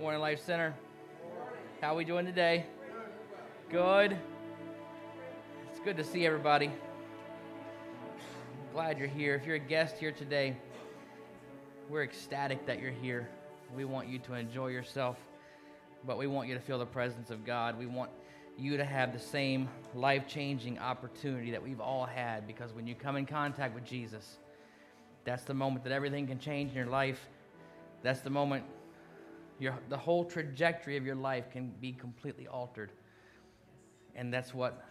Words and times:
Morning 0.00 0.22
Life 0.22 0.42
Center. 0.42 0.74
How 1.82 1.94
we 1.94 2.06
doing 2.06 2.24
today? 2.24 2.64
Good. 3.70 4.16
It's 5.70 5.78
good 5.80 5.98
to 5.98 6.04
see 6.04 6.24
everybody. 6.24 6.70
Glad 8.72 8.98
you're 8.98 9.08
here. 9.08 9.34
If 9.34 9.44
you're 9.44 9.56
a 9.56 9.58
guest 9.58 9.98
here 9.98 10.10
today, 10.10 10.56
we're 11.90 12.02
ecstatic 12.02 12.64
that 12.64 12.80
you're 12.80 12.90
here. 12.90 13.28
We 13.76 13.84
want 13.84 14.08
you 14.08 14.18
to 14.20 14.32
enjoy 14.32 14.68
yourself, 14.68 15.18
but 16.06 16.16
we 16.16 16.26
want 16.26 16.48
you 16.48 16.54
to 16.54 16.62
feel 16.62 16.78
the 16.78 16.86
presence 16.86 17.28
of 17.28 17.44
God. 17.44 17.78
We 17.78 17.84
want 17.84 18.10
you 18.56 18.78
to 18.78 18.84
have 18.86 19.12
the 19.12 19.18
same 19.18 19.68
life 19.94 20.26
changing 20.26 20.78
opportunity 20.78 21.50
that 21.50 21.62
we've 21.62 21.78
all 21.78 22.06
had 22.06 22.46
because 22.46 22.72
when 22.72 22.86
you 22.86 22.94
come 22.94 23.16
in 23.16 23.26
contact 23.26 23.74
with 23.74 23.84
Jesus, 23.84 24.38
that's 25.24 25.44
the 25.44 25.52
moment 25.52 25.84
that 25.84 25.92
everything 25.92 26.26
can 26.26 26.38
change 26.38 26.70
in 26.70 26.76
your 26.78 26.86
life. 26.86 27.28
That's 28.02 28.20
the 28.20 28.30
moment 28.30 28.64
your, 29.60 29.78
the 29.88 29.96
whole 29.96 30.24
trajectory 30.24 30.96
of 30.96 31.04
your 31.04 31.14
life 31.14 31.50
can 31.50 31.72
be 31.80 31.92
completely 31.92 32.48
altered. 32.48 32.92
And 34.16 34.32
that's 34.32 34.54
what 34.54 34.84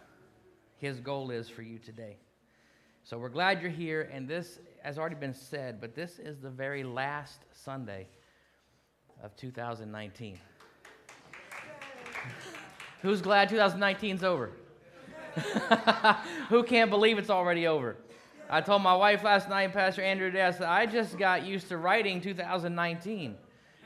his 0.78 1.00
goal 1.00 1.30
is 1.30 1.48
for 1.48 1.62
you 1.62 1.78
today. 1.78 2.16
So 3.02 3.18
we're 3.18 3.28
glad 3.28 3.60
you're 3.60 3.70
here. 3.70 4.08
And 4.12 4.28
this 4.28 4.60
has 4.82 4.98
already 4.98 5.16
been 5.16 5.34
said, 5.34 5.80
but 5.80 5.94
this 5.94 6.18
is 6.18 6.38
the 6.38 6.50
very 6.50 6.84
last 6.84 7.40
Sunday 7.52 8.06
of 9.22 9.34
2019. 9.36 10.38
Who's 13.02 13.20
glad 13.20 13.48
2019 13.48 14.16
is 14.16 14.24
over? 14.24 14.52
Who 16.48 16.62
can't 16.62 16.90
believe 16.90 17.18
it's 17.18 17.30
already 17.30 17.66
over? 17.66 17.96
I 18.48 18.60
told 18.60 18.82
my 18.82 18.94
wife 18.94 19.22
last 19.22 19.48
night, 19.48 19.72
Pastor 19.72 20.02
Andrew 20.02 20.28
I 20.28 20.50
said, 20.50 20.62
I 20.62 20.86
just 20.86 21.18
got 21.18 21.44
used 21.44 21.68
to 21.68 21.76
writing 21.76 22.20
2019. 22.20 23.36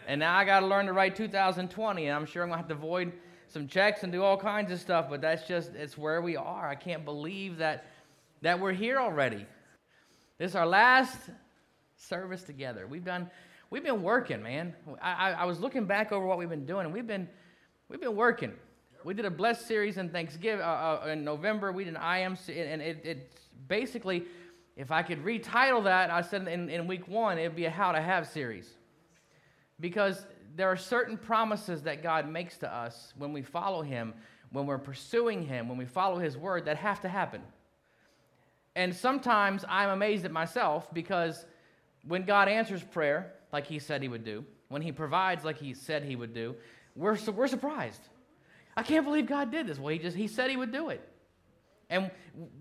And 0.06 0.20
now 0.20 0.36
I 0.36 0.44
got 0.44 0.60
to 0.60 0.66
learn 0.66 0.86
to 0.86 0.92
write 0.92 1.16
2020. 1.16 2.06
And 2.06 2.14
I'm 2.14 2.26
sure 2.26 2.42
I'm 2.42 2.48
going 2.48 2.58
to 2.58 2.62
have 2.62 2.68
to 2.68 2.74
void 2.74 3.12
some 3.48 3.68
checks 3.68 4.02
and 4.02 4.12
do 4.12 4.22
all 4.22 4.36
kinds 4.36 4.72
of 4.72 4.80
stuff, 4.80 5.06
but 5.08 5.20
that's 5.20 5.46
just, 5.46 5.74
it's 5.74 5.96
where 5.96 6.20
we 6.20 6.36
are. 6.36 6.68
I 6.68 6.74
can't 6.74 7.04
believe 7.04 7.58
that, 7.58 7.86
that 8.42 8.58
we're 8.58 8.72
here 8.72 8.98
already. 8.98 9.46
This 10.38 10.50
is 10.50 10.56
our 10.56 10.66
last 10.66 11.16
service 11.96 12.42
together. 12.42 12.86
We've 12.88 13.04
done, 13.04 13.30
we've 13.70 13.84
been 13.84 14.02
working, 14.02 14.42
man. 14.42 14.74
I, 15.00 15.12
I, 15.12 15.30
I 15.30 15.44
was 15.44 15.60
looking 15.60 15.84
back 15.84 16.10
over 16.10 16.26
what 16.26 16.36
we've 16.36 16.48
been 16.48 16.66
doing, 16.66 16.86
and 16.86 16.92
we've 16.92 17.06
been, 17.06 17.28
we've 17.88 18.00
been 18.00 18.16
working. 18.16 18.52
We 19.04 19.14
did 19.14 19.24
a 19.24 19.30
blessed 19.30 19.68
series 19.68 19.98
in 19.98 20.08
Thanksgiving 20.08 20.64
uh, 20.64 21.00
uh, 21.04 21.08
in 21.08 21.24
November. 21.24 21.70
We 21.70 21.84
did 21.84 21.94
an 21.94 22.02
IM, 22.02 22.36
and 22.48 22.82
it, 22.82 23.04
it 23.04 23.32
basically, 23.68 24.24
if 24.76 24.90
I 24.90 25.02
could 25.02 25.24
retitle 25.24 25.84
that, 25.84 26.10
I 26.10 26.22
said 26.22 26.48
in, 26.48 26.70
in 26.70 26.86
week 26.88 27.06
one, 27.06 27.38
it'd 27.38 27.54
be 27.54 27.66
a 27.66 27.70
How 27.70 27.92
to 27.92 28.00
Have 28.00 28.26
series. 28.26 28.68
Because 29.80 30.26
there 30.56 30.68
are 30.68 30.76
certain 30.76 31.16
promises 31.16 31.82
that 31.82 32.02
God 32.02 32.28
makes 32.28 32.58
to 32.58 32.72
us 32.72 33.12
when 33.16 33.32
we 33.32 33.42
follow 33.42 33.82
Him, 33.82 34.14
when 34.52 34.66
we're 34.66 34.78
pursuing 34.78 35.42
Him, 35.42 35.68
when 35.68 35.78
we 35.78 35.84
follow 35.84 36.18
His 36.18 36.36
word, 36.36 36.64
that 36.66 36.76
have 36.76 37.00
to 37.00 37.08
happen. 37.08 37.42
And 38.76 38.94
sometimes 38.94 39.64
I'm 39.68 39.90
amazed 39.90 40.24
at 40.24 40.32
myself 40.32 40.92
because 40.92 41.44
when 42.06 42.24
God 42.24 42.48
answers 42.48 42.82
prayer, 42.82 43.32
like 43.52 43.66
He 43.66 43.78
said 43.78 44.02
He 44.02 44.08
would 44.08 44.24
do, 44.24 44.44
when 44.68 44.82
He 44.82 44.92
provides 44.92 45.44
like 45.44 45.58
He 45.58 45.74
said 45.74 46.04
He 46.04 46.16
would 46.16 46.34
do, 46.34 46.54
we're, 46.96 47.18
we're 47.32 47.48
surprised. 47.48 48.02
I 48.76 48.82
can't 48.82 49.04
believe 49.04 49.26
God 49.26 49.50
did 49.50 49.66
this. 49.66 49.78
Well, 49.78 49.92
He 49.92 49.98
just 49.98 50.16
He 50.16 50.28
said 50.28 50.50
He 50.50 50.56
would 50.56 50.72
do 50.72 50.90
it. 50.90 51.08
And 51.90 52.10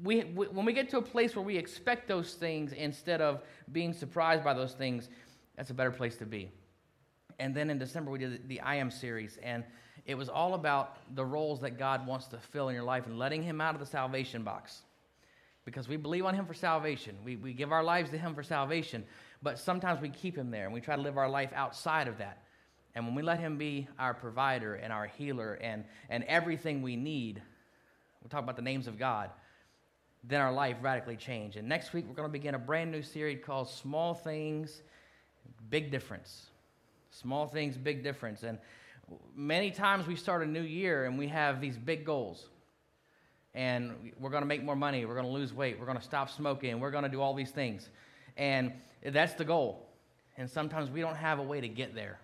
we, 0.03 0.23
we, 0.25 0.47
when 0.47 0.65
we 0.65 0.73
get 0.73 0.89
to 0.89 0.97
a 0.97 1.01
place 1.01 1.35
where 1.35 1.45
we 1.45 1.57
expect 1.57 2.07
those 2.07 2.33
things 2.33 2.73
instead 2.73 3.21
of 3.21 3.41
being 3.71 3.93
surprised 3.93 4.43
by 4.43 4.53
those 4.53 4.73
things, 4.73 5.09
that's 5.55 5.69
a 5.69 5.73
better 5.73 5.91
place 5.91 6.17
to 6.17 6.25
be. 6.25 6.51
And 7.43 7.53
then 7.53 7.69
in 7.69 7.77
December, 7.77 8.09
we 8.09 8.19
did 8.19 8.47
the 8.47 8.61
I 8.61 8.75
Am 8.75 8.89
series, 8.89 9.37
and 9.43 9.65
it 10.05 10.15
was 10.15 10.29
all 10.29 10.53
about 10.53 11.13
the 11.13 11.25
roles 11.25 11.59
that 11.59 11.77
God 11.77 12.07
wants 12.07 12.27
to 12.27 12.37
fill 12.37 12.69
in 12.69 12.73
your 12.73 12.85
life 12.85 13.05
and 13.05 13.19
letting 13.19 13.43
Him 13.43 13.59
out 13.59 13.73
of 13.73 13.81
the 13.81 13.85
salvation 13.85 14.43
box. 14.43 14.83
Because 15.65 15.89
we 15.89 15.97
believe 15.97 16.23
on 16.23 16.35
Him 16.35 16.45
for 16.45 16.53
salvation. 16.53 17.17
We, 17.25 17.35
we 17.35 17.51
give 17.51 17.73
our 17.73 17.83
lives 17.83 18.11
to 18.11 18.17
Him 18.17 18.33
for 18.33 18.43
salvation, 18.43 19.03
but 19.41 19.59
sometimes 19.59 19.99
we 19.99 20.07
keep 20.07 20.37
Him 20.37 20.51
there 20.51 20.63
and 20.63 20.73
we 20.73 20.79
try 20.79 20.95
to 20.95 21.01
live 21.01 21.17
our 21.17 21.27
life 21.27 21.51
outside 21.53 22.07
of 22.07 22.17
that. 22.19 22.43
And 22.95 23.05
when 23.05 23.13
we 23.13 23.23
let 23.23 23.41
Him 23.41 23.57
be 23.57 23.89
our 23.99 24.13
provider 24.13 24.75
and 24.75 24.93
our 24.93 25.07
healer 25.07 25.55
and, 25.55 25.83
and 26.09 26.23
everything 26.29 26.81
we 26.81 26.95
need, 26.95 27.41
we 28.23 28.29
talk 28.29 28.41
about 28.41 28.55
the 28.55 28.61
names 28.61 28.87
of 28.87 28.97
God, 28.97 29.31
then 30.23 30.39
our 30.39 30.53
life 30.53 30.77
radically 30.81 31.17
change. 31.17 31.57
And 31.57 31.67
next 31.67 31.91
week, 31.91 32.05
we're 32.07 32.15
going 32.15 32.29
to 32.29 32.31
begin 32.31 32.55
a 32.55 32.59
brand 32.59 32.89
new 32.89 33.01
series 33.01 33.43
called 33.43 33.69
Small 33.69 34.13
Things, 34.13 34.81
Big 35.69 35.91
Difference. 35.91 36.47
Small 37.21 37.47
things, 37.47 37.77
big 37.77 38.03
difference. 38.03 38.41
And 38.43 38.57
many 39.35 39.69
times 39.69 40.07
we 40.07 40.15
start 40.15 40.41
a 40.41 40.47
new 40.47 40.61
year 40.61 41.05
and 41.05 41.17
we 41.17 41.27
have 41.27 41.61
these 41.61 41.77
big 41.77 42.05
goals. 42.05 42.47
And 43.53 44.11
we're 44.19 44.31
going 44.31 44.41
to 44.41 44.47
make 44.47 44.63
more 44.63 44.75
money, 44.75 45.05
we're 45.05 45.13
going 45.13 45.27
to 45.27 45.31
lose 45.31 45.53
weight, 45.53 45.79
we're 45.79 45.85
going 45.85 45.97
to 45.97 46.03
stop 46.03 46.31
smoking, 46.31 46.79
we're 46.79 46.89
going 46.89 47.03
to 47.03 47.09
do 47.09 47.21
all 47.21 47.35
these 47.35 47.51
things. 47.51 47.87
And 48.35 48.73
that's 49.05 49.33
the 49.35 49.45
goal. 49.45 49.87
And 50.37 50.49
sometimes 50.49 50.89
we 50.89 51.01
don't 51.01 51.15
have 51.15 51.37
a 51.37 51.43
way 51.43 51.61
to 51.61 51.67
get 51.67 51.93
there. 51.93 52.19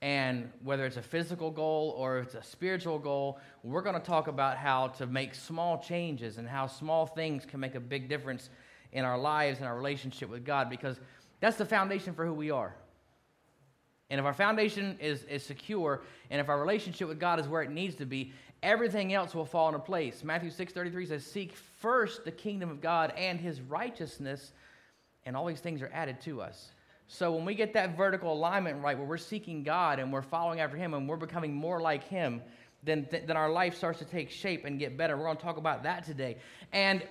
And 0.00 0.50
whether 0.62 0.86
it's 0.86 0.96
a 0.96 1.02
physical 1.02 1.50
goal 1.50 1.94
or 1.96 2.18
it's 2.18 2.34
a 2.34 2.42
spiritual 2.42 3.00
goal, 3.00 3.40
we're 3.64 3.82
going 3.82 4.00
to 4.00 4.04
talk 4.04 4.28
about 4.28 4.58
how 4.58 4.88
to 4.88 5.06
make 5.06 5.34
small 5.34 5.78
changes 5.78 6.38
and 6.38 6.48
how 6.48 6.68
small 6.68 7.06
things 7.06 7.44
can 7.44 7.58
make 7.58 7.74
a 7.74 7.80
big 7.80 8.08
difference 8.08 8.48
in 8.92 9.04
our 9.04 9.18
lives 9.18 9.58
and 9.58 9.66
our 9.66 9.76
relationship 9.76 10.28
with 10.28 10.44
God 10.44 10.70
because 10.70 11.00
that's 11.40 11.56
the 11.56 11.64
foundation 11.64 12.14
for 12.14 12.24
who 12.24 12.34
we 12.34 12.52
are. 12.52 12.76
And 14.12 14.18
if 14.18 14.26
our 14.26 14.34
foundation 14.34 14.98
is, 15.00 15.24
is 15.24 15.42
secure 15.42 16.02
and 16.30 16.38
if 16.38 16.50
our 16.50 16.60
relationship 16.60 17.08
with 17.08 17.18
God 17.18 17.40
is 17.40 17.48
where 17.48 17.62
it 17.62 17.70
needs 17.70 17.94
to 17.94 18.04
be, 18.04 18.34
everything 18.62 19.14
else 19.14 19.34
will 19.34 19.46
fall 19.46 19.68
into 19.68 19.78
place. 19.78 20.22
Matthew 20.22 20.50
6:33 20.50 21.06
says, 21.06 21.24
"Seek 21.24 21.54
first 21.54 22.26
the 22.26 22.30
kingdom 22.30 22.68
of 22.68 22.82
God 22.82 23.14
and 23.16 23.40
his 23.40 23.62
righteousness, 23.62 24.52
and 25.24 25.34
all 25.34 25.46
these 25.46 25.62
things 25.62 25.80
are 25.80 25.90
added 25.94 26.20
to 26.20 26.42
us." 26.42 26.72
So 27.06 27.32
when 27.32 27.46
we 27.46 27.54
get 27.54 27.72
that 27.72 27.96
vertical 27.96 28.34
alignment 28.34 28.84
right, 28.84 28.98
where 28.98 29.06
we're 29.06 29.16
seeking 29.16 29.62
God 29.62 29.98
and 29.98 30.12
we're 30.12 30.20
following 30.20 30.60
after 30.60 30.76
him 30.76 30.92
and 30.92 31.08
we're 31.08 31.16
becoming 31.16 31.54
more 31.54 31.80
like 31.80 32.04
him, 32.04 32.42
then, 32.82 33.06
th- 33.06 33.26
then 33.26 33.38
our 33.38 33.50
life 33.50 33.74
starts 33.74 33.98
to 34.00 34.04
take 34.04 34.30
shape 34.30 34.66
and 34.66 34.78
get 34.78 34.98
better. 34.98 35.16
We're 35.16 35.24
going 35.24 35.38
to 35.38 35.42
talk 35.42 35.56
about 35.56 35.84
that 35.84 36.04
today. 36.04 36.36
And 36.70 37.02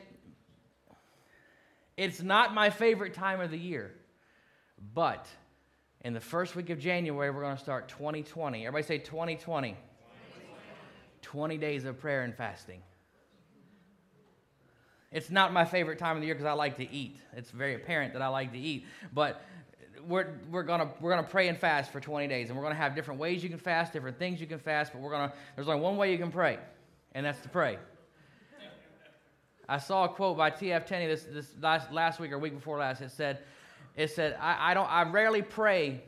it's 1.97 2.22
not 2.22 2.53
my 2.53 2.69
favorite 2.69 3.16
time 3.16 3.41
of 3.41 3.50
the 3.50 3.57
year, 3.57 3.91
but 4.94 5.28
in 6.03 6.13
the 6.13 6.19
first 6.19 6.56
week 6.56 6.69
of 6.69 6.79
January, 6.79 7.29
we're 7.29 7.41
going 7.41 7.56
to 7.56 7.62
start 7.62 7.88
2020. 7.89 8.66
Everybody 8.66 8.84
say 8.84 8.97
2020. 8.97 9.69
2020. 9.69 9.78
20 11.22 11.57
days 11.57 11.85
of 11.85 12.00
prayer 12.00 12.23
and 12.23 12.35
fasting. 12.35 12.81
It's 15.12 15.29
not 15.29 15.53
my 15.53 15.66
favorite 15.66 16.00
time 16.00 16.16
of 16.16 16.22
the 16.22 16.25
year 16.25 16.35
because 16.35 16.47
I 16.47 16.53
like 16.53 16.78
to 16.78 16.89
eat. 16.91 17.17
It's 17.35 17.51
very 17.51 17.75
apparent 17.75 18.13
that 18.13 18.22
I 18.22 18.29
like 18.29 18.53
to 18.53 18.57
eat. 18.57 18.85
But 19.13 19.44
we're, 20.07 20.39
we're 20.50 20.63
going 20.63 20.89
we're 21.00 21.12
gonna 21.12 21.28
pray 21.28 21.50
and 21.50 21.57
fast 21.57 21.91
for 21.91 22.00
20 22.00 22.28
days. 22.28 22.50
And 22.50 22.57
we're 22.57 22.63
going 22.63 22.73
to 22.73 22.81
have 22.81 22.95
different 22.95 23.19
ways 23.19 23.44
you 23.44 23.50
can 23.50 23.59
fast, 23.59 23.94
different 23.94 24.18
things 24.18 24.41
you 24.41 24.47
can 24.47 24.59
fast. 24.59 24.94
But 24.94 25.01
we're 25.01 25.12
gonna, 25.12 25.33
there's 25.56 25.68
only 25.68 25.81
one 25.81 25.97
way 25.97 26.12
you 26.12 26.18
can 26.18 26.31
pray, 26.31 26.57
and 27.13 27.25
that's 27.25 27.41
to 27.41 27.50
pray. 27.50 27.78
I 29.69 29.78
saw 29.78 30.06
a 30.06 30.09
quote 30.09 30.38
by 30.38 30.50
T.F. 30.50 30.85
Tenney 30.85 31.07
this, 31.07 31.23
this 31.23 31.53
last, 31.62 31.94
last 31.94 32.19
week 32.19 32.31
or 32.33 32.39
week 32.39 32.56
before 32.56 32.79
last. 32.79 33.01
It 33.01 33.12
said, 33.12 33.39
it 33.96 34.09
said, 34.12 34.38
I, 34.40 34.72
I, 34.72 34.74
don't, 34.74 34.90
I 34.90 35.03
rarely 35.03 35.41
pray 35.41 36.02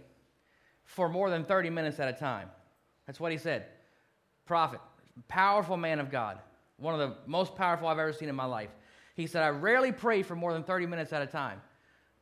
for 0.83 1.09
more 1.09 1.29
than 1.29 1.43
30 1.43 1.69
minutes 1.69 1.99
at 1.99 2.07
a 2.07 2.13
time. 2.13 2.49
That's 3.05 3.19
what 3.19 3.31
he 3.31 3.37
said. 3.37 3.65
Prophet, 4.45 4.79
powerful 5.27 5.77
man 5.77 5.99
of 5.99 6.11
God, 6.11 6.39
one 6.77 6.99
of 6.99 6.99
the 6.99 7.15
most 7.25 7.55
powerful 7.55 7.87
I've 7.87 7.99
ever 7.99 8.13
seen 8.13 8.29
in 8.29 8.35
my 8.35 8.45
life. 8.45 8.69
He 9.15 9.27
said, 9.27 9.43
I 9.43 9.49
rarely 9.49 9.91
pray 9.91 10.23
for 10.23 10.35
more 10.35 10.53
than 10.53 10.63
30 10.63 10.87
minutes 10.87 11.13
at 11.13 11.21
a 11.21 11.27
time, 11.27 11.61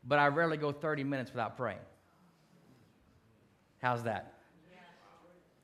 but 0.04 0.20
I 0.20 0.28
rarely 0.28 0.58
go 0.58 0.72
30 0.72 1.04
minutes 1.04 1.32
without 1.32 1.58
praying. 1.58 1.80
How's 3.82 4.04
that? 4.04 4.34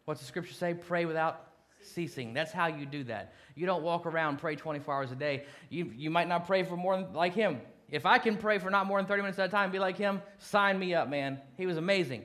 What's 0.06 0.22
the 0.22 0.25
scripture 0.25 0.54
say? 0.54 0.74
Pray 0.74 1.06
without 1.06 1.48
ceasing. 1.81 2.33
That's 2.33 2.51
how 2.51 2.68
you 2.68 2.86
do 2.86 3.04
that. 3.06 3.33
You 3.56 3.66
don't 3.66 3.83
walk 3.83 4.06
around 4.06 4.38
pray 4.38 4.56
24 4.56 4.94
hours 4.94 5.12
a 5.12 5.16
day. 5.16 5.44
You, 5.69 5.92
you 5.95 6.10
might 6.10 6.27
not 6.27 6.48
pray 6.48 6.63
for 6.63 6.77
more 6.77 6.95
than 6.95 7.13
like 7.13 7.33
him. 7.33 7.60
If 7.89 8.06
I 8.06 8.18
can 8.18 8.38
pray 8.38 8.60
for 8.60 8.69
not 8.69 8.86
more 8.86 9.00
than 9.00 9.07
30 9.07 9.22
minutes 9.22 9.39
at 9.39 9.48
a 9.48 9.51
time, 9.51 9.72
be 9.72 9.80
like 9.80 9.98
him, 9.98 10.22
sign 10.39 10.78
me 10.78 10.94
up, 10.94 11.10
man. 11.10 11.39
He 11.56 11.66
was 11.66 11.78
amazing. 11.78 12.24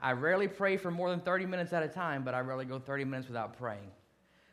I 0.00 0.12
rarely 0.12 0.48
pray 0.48 0.76
for 0.76 0.90
more 0.90 1.10
than 1.10 1.20
30 1.20 1.46
minutes 1.46 1.72
at 1.72 1.82
a 1.82 1.88
time, 1.88 2.24
but 2.24 2.34
I 2.34 2.40
rarely 2.40 2.64
go 2.64 2.78
30 2.78 3.04
minutes 3.04 3.28
without 3.28 3.58
praying. 3.58 3.90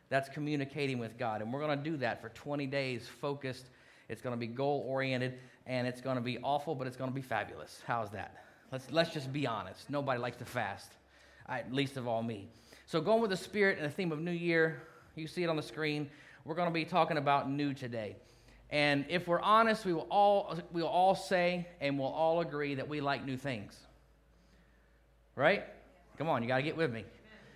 That's 0.09 0.29
communicating 0.29 1.00
with 1.00 1.17
God. 1.17 1.41
And 1.41 1.51
we're 1.51 1.59
going 1.59 1.77
to 1.77 1.83
do 1.83 1.97
that 1.97 2.21
for 2.21 2.29
20 2.29 2.67
days, 2.67 3.07
focused. 3.21 3.65
It's 4.07 4.21
going 4.21 4.33
to 4.33 4.39
be 4.39 4.47
goal 4.47 4.85
oriented, 4.88 5.39
and 5.65 5.88
it's 5.88 6.01
going 6.01 6.15
to 6.15 6.21
be 6.21 6.38
awful, 6.39 6.75
but 6.75 6.85
it's 6.85 6.97
going 6.97 7.09
to 7.09 7.15
be 7.15 7.21
fabulous. 7.21 7.81
How's 7.88 8.12
that? 8.12 8.45
Let's, 8.71 8.91
let's 8.91 9.12
just 9.12 9.33
be 9.33 9.47
honest. 9.47 9.89
Nobody 9.89 10.19
likes 10.19 10.38
to 10.38 10.45
fast, 10.45 10.91
I, 11.47 11.63
least 11.71 11.97
of 11.97 12.07
all 12.07 12.21
me. 12.21 12.50
So, 12.88 13.01
going 13.01 13.21
with 13.21 13.31
the 13.31 13.38
spirit 13.38 13.77
and 13.77 13.85
the 13.85 13.94
theme 13.94 14.12
of 14.12 14.19
New 14.19 14.31
Year, 14.31 14.81
you 15.15 15.27
see 15.27 15.44
it 15.44 15.50
on 15.50 15.56
the 15.56 15.63
screen. 15.63 16.09
We're 16.44 16.56
going 16.56 16.67
to 16.67 16.73
be 16.73 16.85
talking 16.85 17.17
about 17.17 17.50
new 17.50 17.73
today. 17.73 18.17
And 18.69 19.06
if 19.09 19.27
we're 19.27 19.41
honest, 19.41 19.85
we 19.85 19.94
will 19.94 20.07
all, 20.09 20.57
we 20.71 20.81
will 20.81 20.89
all 20.89 21.15
say 21.15 21.67
and 21.79 22.00
we'll 22.00 22.07
all 22.07 22.41
agree 22.41 22.75
that 22.75 22.88
we 22.88 23.00
like 23.01 23.25
new 23.25 23.38
things. 23.38 23.77
Right? 25.35 25.63
Come 26.17 26.29
on, 26.29 26.41
you 26.41 26.47
got 26.47 26.57
to 26.57 26.63
get 26.63 26.77
with 26.77 26.91
me. 26.91 27.06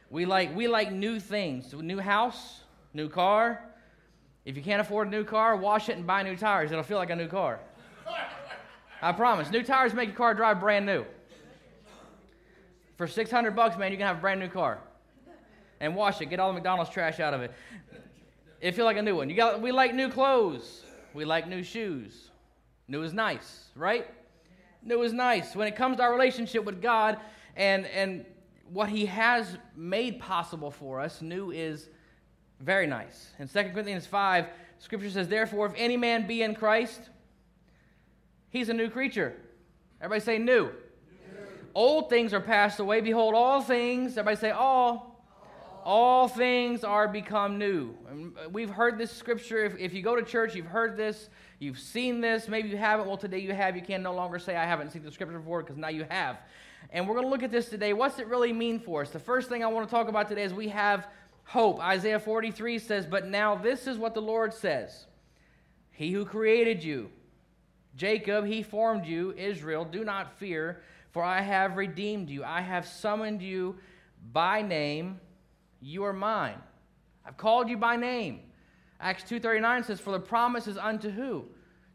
We 0.09 0.25
like, 0.25 0.55
we 0.55 0.67
like 0.67 0.91
new 0.91 1.19
things. 1.19 1.73
New 1.73 1.99
house, 1.99 2.61
new 2.93 3.09
car. 3.09 3.61
If 4.45 4.55
you 4.55 4.63
can't 4.63 4.81
afford 4.81 5.07
a 5.07 5.11
new 5.11 5.23
car, 5.23 5.55
wash 5.55 5.89
it 5.89 5.97
and 5.97 6.05
buy 6.05 6.23
new 6.23 6.35
tires. 6.35 6.71
It'll 6.71 6.83
feel 6.83 6.97
like 6.97 7.09
a 7.09 7.15
new 7.15 7.27
car. 7.27 7.59
I 9.01 9.11
promise. 9.11 9.49
New 9.49 9.63
tires 9.63 9.93
make 9.93 10.09
your 10.09 10.17
car 10.17 10.33
drive 10.33 10.59
brand 10.59 10.85
new. 10.85 11.05
For 12.97 13.07
600 13.07 13.55
bucks, 13.55 13.77
man, 13.77 13.91
you 13.91 13.97
can 13.97 14.07
have 14.07 14.17
a 14.17 14.21
brand 14.21 14.39
new 14.39 14.49
car. 14.49 14.79
And 15.79 15.95
wash 15.95 16.19
it. 16.19 16.25
Get 16.25 16.39
all 16.39 16.49
the 16.49 16.55
McDonald's 16.55 16.91
trash 16.91 17.19
out 17.19 17.33
of 17.33 17.41
it. 17.41 17.53
It 18.59 18.75
feel 18.75 18.83
like 18.83 18.97
a 18.97 19.01
new 19.01 19.15
one. 19.15 19.29
You 19.29 19.35
got, 19.37 19.61
we 19.61 19.71
like 19.71 19.95
new 19.95 20.09
clothes. 20.09 20.83
We 21.13 21.25
like 21.25 21.47
new 21.47 21.63
shoes. 21.63 22.29
New 22.87 23.03
is 23.03 23.13
nice, 23.13 23.65
right? 23.75 24.07
New 24.83 25.01
is 25.03 25.13
nice. 25.13 25.55
When 25.55 25.67
it 25.67 25.75
comes 25.75 25.97
to 25.97 26.03
our 26.03 26.11
relationship 26.11 26.63
with 26.63 26.81
God 26.81 27.17
and, 27.55 27.85
and 27.87 28.25
what 28.71 28.89
He 28.89 29.05
has 29.05 29.57
made 29.75 30.19
possible 30.19 30.71
for 30.71 30.99
us, 30.99 31.21
new 31.21 31.51
is 31.51 31.89
very 32.59 32.87
nice. 32.87 33.31
In 33.39 33.47
2 33.47 33.63
Corinthians 33.73 34.05
5, 34.05 34.47
Scripture 34.79 35.09
says, 35.09 35.27
Therefore, 35.27 35.65
if 35.65 35.73
any 35.75 35.97
man 35.97 36.27
be 36.27 36.41
in 36.41 36.55
Christ, 36.55 37.01
he's 38.49 38.69
a 38.69 38.73
new 38.73 38.89
creature. 38.89 39.35
Everybody 40.01 40.25
say 40.25 40.37
new. 40.37 40.65
new. 40.65 40.71
Old 41.75 42.09
things 42.09 42.33
are 42.33 42.41
passed 42.41 42.79
away. 42.79 43.01
Behold, 43.01 43.35
all 43.35 43.61
things, 43.61 44.17
everybody 44.17 44.37
say 44.37 44.51
all 44.51 45.08
all 45.89 46.27
things 46.27 46.83
are 46.83 47.07
become 47.07 47.57
new. 47.57 47.95
We've 48.51 48.69
heard 48.69 48.99
this 48.99 49.11
scripture. 49.11 49.65
If, 49.65 49.75
if 49.79 49.91
you 49.91 50.03
go 50.03 50.15
to 50.15 50.21
church, 50.21 50.53
you've 50.53 50.67
heard 50.67 50.95
this, 50.95 51.31
you've 51.57 51.79
seen 51.79 52.21
this. 52.21 52.47
Maybe 52.47 52.69
you 52.69 52.77
haven't. 52.77 53.07
Well, 53.07 53.17
today 53.17 53.39
you 53.39 53.53
have. 53.55 53.75
You 53.75 53.81
can 53.81 54.03
no 54.03 54.13
longer 54.13 54.37
say, 54.37 54.55
I 54.55 54.65
haven't 54.65 54.91
seen 54.91 55.01
the 55.01 55.11
scripture 55.11 55.39
before 55.39 55.63
because 55.63 55.77
now 55.77 55.87
you 55.87 56.05
have. 56.07 56.37
And 56.91 57.07
we're 57.07 57.15
going 57.15 57.25
to 57.25 57.31
look 57.31 57.41
at 57.41 57.49
this 57.49 57.69
today. 57.69 57.93
What's 57.93 58.19
it 58.19 58.27
really 58.27 58.53
mean 58.53 58.79
for 58.79 59.01
us? 59.01 59.09
The 59.09 59.17
first 59.17 59.49
thing 59.49 59.63
I 59.63 59.67
want 59.67 59.89
to 59.89 59.91
talk 59.91 60.09
about 60.09 60.29
today 60.29 60.43
is 60.43 60.53
we 60.53 60.67
have 60.67 61.07
hope. 61.43 61.79
Isaiah 61.79 62.19
43 62.19 62.77
says, 62.77 63.07
But 63.07 63.25
now 63.25 63.55
this 63.55 63.87
is 63.87 63.97
what 63.97 64.13
the 64.13 64.21
Lord 64.21 64.53
says 64.53 65.07
He 65.89 66.11
who 66.11 66.23
created 66.23 66.83
you, 66.83 67.09
Jacob, 67.95 68.45
he 68.45 68.61
formed 68.61 69.07
you, 69.07 69.33
Israel, 69.35 69.85
do 69.85 70.03
not 70.03 70.37
fear, 70.37 70.83
for 71.09 71.23
I 71.23 71.41
have 71.41 71.77
redeemed 71.77 72.29
you. 72.29 72.43
I 72.43 72.61
have 72.61 72.85
summoned 72.85 73.41
you 73.41 73.79
by 74.31 74.61
name 74.61 75.19
you 75.81 76.03
are 76.03 76.13
mine. 76.13 76.57
I've 77.25 77.37
called 77.37 77.69
you 77.69 77.77
by 77.77 77.95
name. 77.95 78.41
Acts 78.99 79.23
2.39 79.23 79.85
says, 79.85 79.99
For 79.99 80.11
the 80.11 80.19
promise 80.19 80.67
is 80.67 80.77
unto 80.77 81.09
who? 81.09 81.45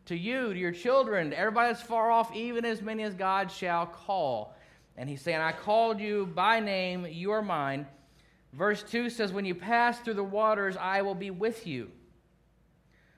To 0.07 0.17
you, 0.17 0.53
to 0.53 0.59
your 0.59 0.73
children, 0.73 1.31
to 1.31 1.39
everybody 1.39 1.73
that's 1.73 1.83
far 1.83 2.11
off, 2.11 2.35
even 2.35 2.65
as 2.65 2.83
many 2.83 3.03
as 3.03 3.15
God 3.15 3.51
shall 3.51 3.87
call. 3.87 4.55
And 4.97 5.09
he's 5.09 5.21
saying, 5.21 5.41
I 5.41 5.53
called 5.53 6.01
you 6.01 6.27
by 6.27 6.61
name, 6.61 7.07
you 7.07 7.33
are 7.33 7.43
mine. 7.43 7.87
Verse 8.53 8.83
2 8.83 9.11
says, 9.11 9.33
When 9.33 9.45
you 9.45 9.55
pass 9.55 9.99
through 9.99 10.15
the 10.15 10.25
waters, 10.25 10.77
I 10.77 11.03
will 11.03 11.15
be 11.15 11.31
with 11.31 11.67
you. 11.67 11.91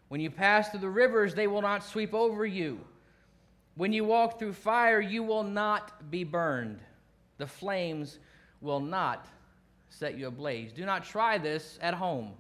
When 0.09 0.21
you 0.21 0.31
pass 0.31 0.71
through 0.71 0.81
the 0.81 0.89
rivers, 0.89 1.35
they 1.35 1.47
will 1.47 1.63
not 1.63 1.85
sweep 1.85 2.15
over 2.15 2.47
you. 2.47 2.81
When 3.75 3.93
you 3.93 4.05
walk 4.05 4.39
through 4.39 4.55
fire, 4.55 5.01
you 5.01 5.23
will 5.23 5.43
not 5.43 6.11
be 6.11 6.25
burned. 6.25 6.81
The 7.39 7.47
flames 7.47 8.19
will 8.63 8.81
not 8.81 9.27
set 9.89 10.19
you 10.19 10.27
ablaze. 10.27 10.73
Do 10.73 10.85
not 10.85 11.05
try 11.05 11.39
this 11.39 11.79
at 11.81 11.95
home. 11.95 12.33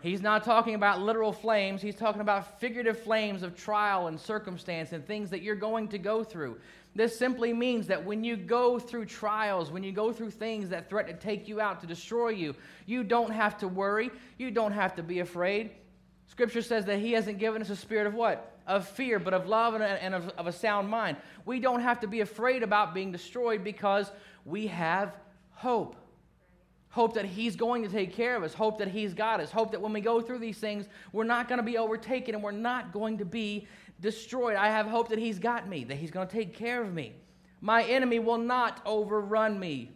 He's 0.00 0.22
not 0.22 0.44
talking 0.44 0.74
about 0.74 1.00
literal 1.00 1.32
flames. 1.32 1.82
He's 1.82 1.96
talking 1.96 2.20
about 2.20 2.60
figurative 2.60 3.00
flames 3.00 3.42
of 3.42 3.56
trial 3.56 4.06
and 4.06 4.18
circumstance 4.18 4.92
and 4.92 5.04
things 5.04 5.30
that 5.30 5.42
you're 5.42 5.56
going 5.56 5.88
to 5.88 5.98
go 5.98 6.22
through. 6.22 6.58
This 6.94 7.18
simply 7.18 7.52
means 7.52 7.88
that 7.88 8.04
when 8.04 8.24
you 8.24 8.36
go 8.36 8.78
through 8.78 9.06
trials, 9.06 9.70
when 9.70 9.82
you 9.82 9.92
go 9.92 10.12
through 10.12 10.30
things 10.30 10.68
that 10.70 10.88
threaten 10.88 11.14
to 11.14 11.20
take 11.20 11.48
you 11.48 11.60
out, 11.60 11.80
to 11.80 11.86
destroy 11.86 12.28
you, 12.28 12.54
you 12.86 13.02
don't 13.02 13.32
have 13.32 13.58
to 13.58 13.68
worry. 13.68 14.10
You 14.38 14.50
don't 14.50 14.72
have 14.72 14.94
to 14.96 15.02
be 15.02 15.18
afraid. 15.18 15.70
Scripture 16.28 16.62
says 16.62 16.84
that 16.86 17.00
He 17.00 17.12
hasn't 17.12 17.38
given 17.38 17.60
us 17.60 17.70
a 17.70 17.76
spirit 17.76 18.06
of 18.06 18.14
what? 18.14 18.58
Of 18.66 18.86
fear, 18.86 19.18
but 19.18 19.34
of 19.34 19.48
love 19.48 19.74
and, 19.74 20.14
of 20.14 20.46
a 20.46 20.52
sound 20.52 20.88
mind. 20.88 21.16
We 21.44 21.58
don't 21.58 21.80
have 21.80 22.00
to 22.00 22.06
be 22.06 22.20
afraid 22.20 22.62
about 22.62 22.94
being 22.94 23.10
destroyed 23.10 23.64
because 23.64 24.10
we 24.44 24.68
have 24.68 25.12
hope. 25.58 25.96
Hope 26.90 27.14
that 27.14 27.24
He's 27.24 27.56
going 27.56 27.82
to 27.82 27.88
take 27.88 28.14
care 28.14 28.36
of 28.36 28.42
us. 28.42 28.54
Hope 28.54 28.78
that 28.78 28.88
He's 28.88 29.12
got 29.12 29.40
us. 29.40 29.50
Hope 29.50 29.72
that 29.72 29.80
when 29.80 29.92
we 29.92 30.00
go 30.00 30.20
through 30.20 30.38
these 30.38 30.58
things, 30.58 30.86
we're 31.12 31.24
not 31.24 31.48
going 31.48 31.58
to 31.58 31.64
be 31.64 31.76
overtaken 31.76 32.34
and 32.34 32.42
we're 32.42 32.52
not 32.52 32.92
going 32.92 33.18
to 33.18 33.24
be 33.24 33.66
destroyed. 34.00 34.56
I 34.56 34.68
have 34.68 34.86
hope 34.86 35.08
that 35.08 35.18
He's 35.18 35.38
got 35.38 35.68
me, 35.68 35.84
that 35.84 35.96
He's 35.96 36.10
going 36.10 36.26
to 36.26 36.32
take 36.32 36.54
care 36.54 36.80
of 36.80 36.92
me. 36.92 37.14
My 37.60 37.82
enemy 37.82 38.20
will 38.20 38.38
not 38.38 38.80
overrun 38.86 39.58
me. 39.58 39.90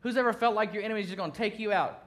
Who's 0.00 0.16
ever 0.16 0.32
felt 0.32 0.54
like 0.54 0.72
your 0.72 0.82
enemy 0.82 1.00
is 1.00 1.06
just 1.06 1.18
going 1.18 1.32
to 1.32 1.36
take 1.36 1.58
you 1.58 1.72
out? 1.72 2.02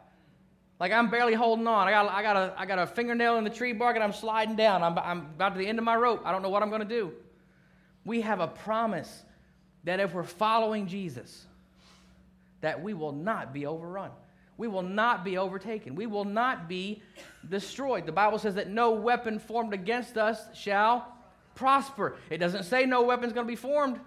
Like 0.80 0.92
I'm 0.92 1.10
barely 1.10 1.34
holding 1.34 1.68
on. 1.68 1.88
I 1.88 1.92
got, 1.92 2.12
I, 2.12 2.22
got 2.24 2.36
a, 2.36 2.54
I 2.58 2.66
got 2.66 2.80
a 2.80 2.88
fingernail 2.88 3.38
in 3.38 3.44
the 3.44 3.50
tree 3.50 3.74
bark 3.74 3.96
and 3.96 4.04
I'm 4.04 4.14
sliding 4.14 4.56
down. 4.56 4.82
I'm, 4.82 4.98
I'm 4.98 5.20
about 5.36 5.54
to 5.54 5.60
the 5.60 5.68
end 5.68 5.78
of 5.78 5.86
my 5.86 5.96
rope. 5.96 6.22
I 6.26 6.32
don't 6.32 6.42
know 6.42 6.50
what 6.50 6.64
I'm 6.64 6.70
going 6.70 6.82
to 6.82 6.88
do. 6.88 7.12
We 8.06 8.22
have 8.22 8.40
a 8.40 8.48
promise 8.48 9.24
that 9.84 10.00
if 10.00 10.14
we're 10.14 10.24
following 10.24 10.88
Jesus, 10.88 11.46
that 12.64 12.82
we 12.82 12.94
will 12.94 13.12
not 13.12 13.54
be 13.54 13.66
overrun. 13.66 14.10
We 14.56 14.70
will 14.70 14.84
not 14.84 15.26
be 15.26 15.38
overtaken. 15.38 15.96
We 15.96 16.08
will 16.08 16.24
not 16.24 16.70
be 16.70 17.04
destroyed. 17.50 18.06
The 18.06 18.14
Bible 18.14 18.40
says 18.40 18.56
that 18.56 18.70
no 18.70 18.92
weapon 18.92 19.38
formed 19.38 19.74
against 19.74 20.18
us 20.18 20.40
shall 20.56 21.14
prosper. 21.56 22.16
It 22.30 22.38
doesn't 22.38 22.64
say 22.64 22.86
no 22.86 23.02
weapon's 23.02 23.34
going 23.34 23.46
to 23.46 23.52
be 23.52 23.58
formed. 23.58 24.00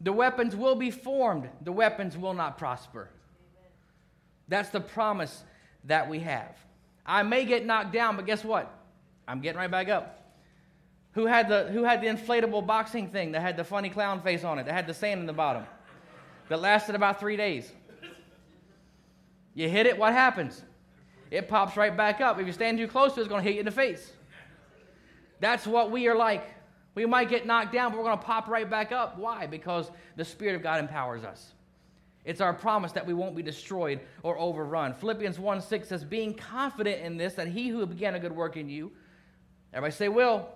The 0.00 0.12
weapons 0.12 0.54
will 0.54 0.76
be 0.76 0.92
formed, 0.92 1.48
the 1.60 1.72
weapons 1.72 2.16
will 2.16 2.34
not 2.34 2.56
prosper. 2.56 3.10
That's 4.46 4.68
the 4.68 4.80
promise 4.80 5.42
that 5.84 6.08
we 6.08 6.20
have. 6.20 6.56
I 7.04 7.24
may 7.24 7.44
get 7.44 7.66
knocked 7.66 7.92
down, 7.92 8.14
but 8.14 8.26
guess 8.26 8.44
what? 8.44 8.72
I'm 9.26 9.40
getting 9.40 9.58
right 9.58 9.70
back 9.70 9.88
up. 9.88 10.22
Who 11.12 11.26
had 11.26 11.48
the, 11.48 11.64
who 11.64 11.82
had 11.82 12.00
the 12.00 12.06
inflatable 12.06 12.64
boxing 12.64 13.08
thing 13.08 13.32
that 13.32 13.42
had 13.42 13.56
the 13.56 13.64
funny 13.64 13.90
clown 13.90 14.22
face 14.22 14.44
on 14.44 14.60
it, 14.60 14.66
that 14.66 14.72
had 14.72 14.86
the 14.86 14.94
sand 14.94 15.20
in 15.20 15.26
the 15.26 15.32
bottom, 15.32 15.66
that 16.48 16.60
lasted 16.60 16.94
about 16.94 17.20
three 17.20 17.36
days? 17.36 17.70
You 19.54 19.68
hit 19.68 19.86
it, 19.86 19.98
what 19.98 20.12
happens? 20.12 20.62
It 21.30 21.48
pops 21.48 21.76
right 21.76 21.96
back 21.96 22.20
up. 22.20 22.38
If 22.38 22.46
you 22.46 22.52
stand 22.52 22.78
too 22.78 22.88
close 22.88 23.14
to 23.14 23.20
it, 23.20 23.22
it's 23.22 23.28
going 23.28 23.42
to 23.42 23.48
hit 23.48 23.54
you 23.54 23.60
in 23.60 23.66
the 23.66 23.72
face. 23.72 24.12
That's 25.40 25.66
what 25.66 25.90
we 25.90 26.08
are 26.08 26.16
like. 26.16 26.44
We 26.94 27.06
might 27.06 27.28
get 27.28 27.46
knocked 27.46 27.72
down, 27.72 27.92
but 27.92 27.98
we're 27.98 28.04
going 28.04 28.18
to 28.18 28.24
pop 28.24 28.48
right 28.48 28.68
back 28.68 28.92
up. 28.92 29.18
Why? 29.18 29.46
Because 29.46 29.90
the 30.16 30.24
Spirit 30.24 30.56
of 30.56 30.62
God 30.62 30.80
empowers 30.80 31.22
us. 31.24 31.52
It's 32.24 32.40
our 32.40 32.52
promise 32.52 32.92
that 32.92 33.06
we 33.06 33.14
won't 33.14 33.36
be 33.36 33.42
destroyed 33.42 34.00
or 34.22 34.38
overrun. 34.38 34.92
Philippians 34.94 35.38
1 35.38 35.62
6 35.62 35.88
says, 35.88 36.04
Being 36.04 36.34
confident 36.34 37.00
in 37.00 37.16
this, 37.16 37.34
that 37.34 37.48
he 37.48 37.68
who 37.68 37.86
began 37.86 38.14
a 38.14 38.20
good 38.20 38.34
work 38.34 38.56
in 38.56 38.68
you, 38.68 38.90
everybody 39.72 39.96
say, 39.96 40.08
will, 40.08 40.48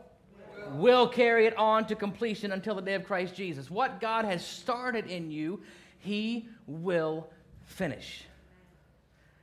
will, 0.71 0.79
will 0.79 1.09
carry 1.09 1.47
it 1.47 1.57
on 1.57 1.87
to 1.87 1.95
completion 1.95 2.53
until 2.53 2.75
the 2.75 2.83
day 2.83 2.95
of 2.95 3.05
Christ 3.05 3.35
Jesus. 3.35 3.71
What 3.71 4.01
God 4.01 4.25
has 4.25 4.45
started 4.45 5.07
in 5.07 5.31
you, 5.31 5.63
he 6.03 6.49
will 6.67 7.29
finish. 7.65 8.25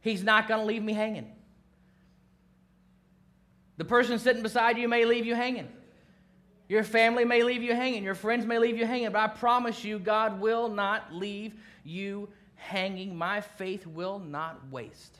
He's 0.02 0.24
not 0.24 0.48
going 0.48 0.60
to 0.60 0.66
leave 0.66 0.84
me 0.84 0.94
hanging. 0.94 1.32
The 3.78 3.86
person 3.86 4.20
sitting 4.20 4.44
beside 4.44 4.78
you 4.78 4.88
may 4.88 5.06
leave 5.06 5.26
you 5.26 5.36
hanging. 5.36 5.70
Your 6.68 6.84
family 6.84 7.24
may 7.24 7.44
leave 7.44 7.64
you 7.64 7.74
hanging. 7.74 8.04
Your 8.04 8.14
friends 8.14 8.46
may 8.46 8.60
leave 8.60 8.78
you 8.78 8.86
hanging. 8.86 9.12
But 9.12 9.20
I 9.20 9.28
promise 9.28 9.84
you, 9.84 10.00
God 10.00 10.42
will 10.42 10.68
not 10.68 11.14
leave 11.14 11.54
you 11.84 12.30
hanging. 12.56 13.16
My 13.16 13.40
faith 13.40 13.88
will 13.88 14.20
not 14.20 14.70
waste. 14.70 15.18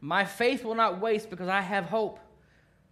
My 0.00 0.24
faith 0.24 0.64
will 0.64 0.74
not 0.74 1.00
waste 1.00 1.30
because 1.30 1.48
I 1.48 1.60
have 1.60 1.84
hope. 1.84 2.18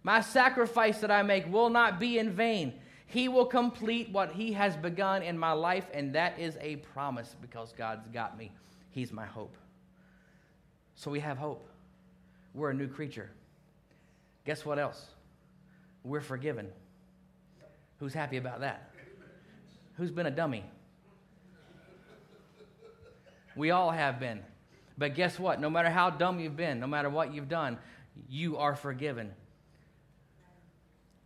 My 0.01 0.21
sacrifice 0.21 0.99
that 0.99 1.11
I 1.11 1.23
make 1.23 1.51
will 1.51 1.69
not 1.69 1.99
be 1.99 2.17
in 2.17 2.31
vain. 2.31 2.73
He 3.13 3.27
will 3.27 3.45
complete 3.45 4.09
what 4.09 4.31
He 4.31 4.53
has 4.53 4.75
begun 4.75 5.21
in 5.21 5.37
my 5.37 5.51
life, 5.51 5.85
and 5.93 6.15
that 6.15 6.39
is 6.39 6.57
a 6.59 6.77
promise 6.77 7.35
because 7.39 7.71
God's 7.71 8.07
got 8.07 8.39
me. 8.39 8.51
He's 8.89 9.11
my 9.11 9.25
hope. 9.27 9.55
So 10.95 11.11
we 11.11 11.19
have 11.19 11.37
hope. 11.37 11.69
We're 12.55 12.71
a 12.71 12.73
new 12.73 12.87
creature. 12.87 13.29
Guess 14.45 14.65
what 14.65 14.79
else? 14.79 15.05
We're 16.03 16.21
forgiven. 16.21 16.69
Who's 17.99 18.15
happy 18.15 18.37
about 18.37 18.61
that? 18.61 18.91
Who's 19.95 20.09
been 20.09 20.25
a 20.25 20.31
dummy? 20.31 20.63
We 23.55 23.69
all 23.69 23.91
have 23.91 24.19
been. 24.19 24.39
But 24.97 25.13
guess 25.13 25.37
what? 25.37 25.61
No 25.61 25.69
matter 25.69 25.91
how 25.91 26.09
dumb 26.09 26.39
you've 26.39 26.57
been, 26.57 26.79
no 26.79 26.87
matter 26.87 27.11
what 27.11 27.31
you've 27.31 27.47
done, 27.47 27.77
you 28.27 28.57
are 28.57 28.75
forgiven. 28.75 29.33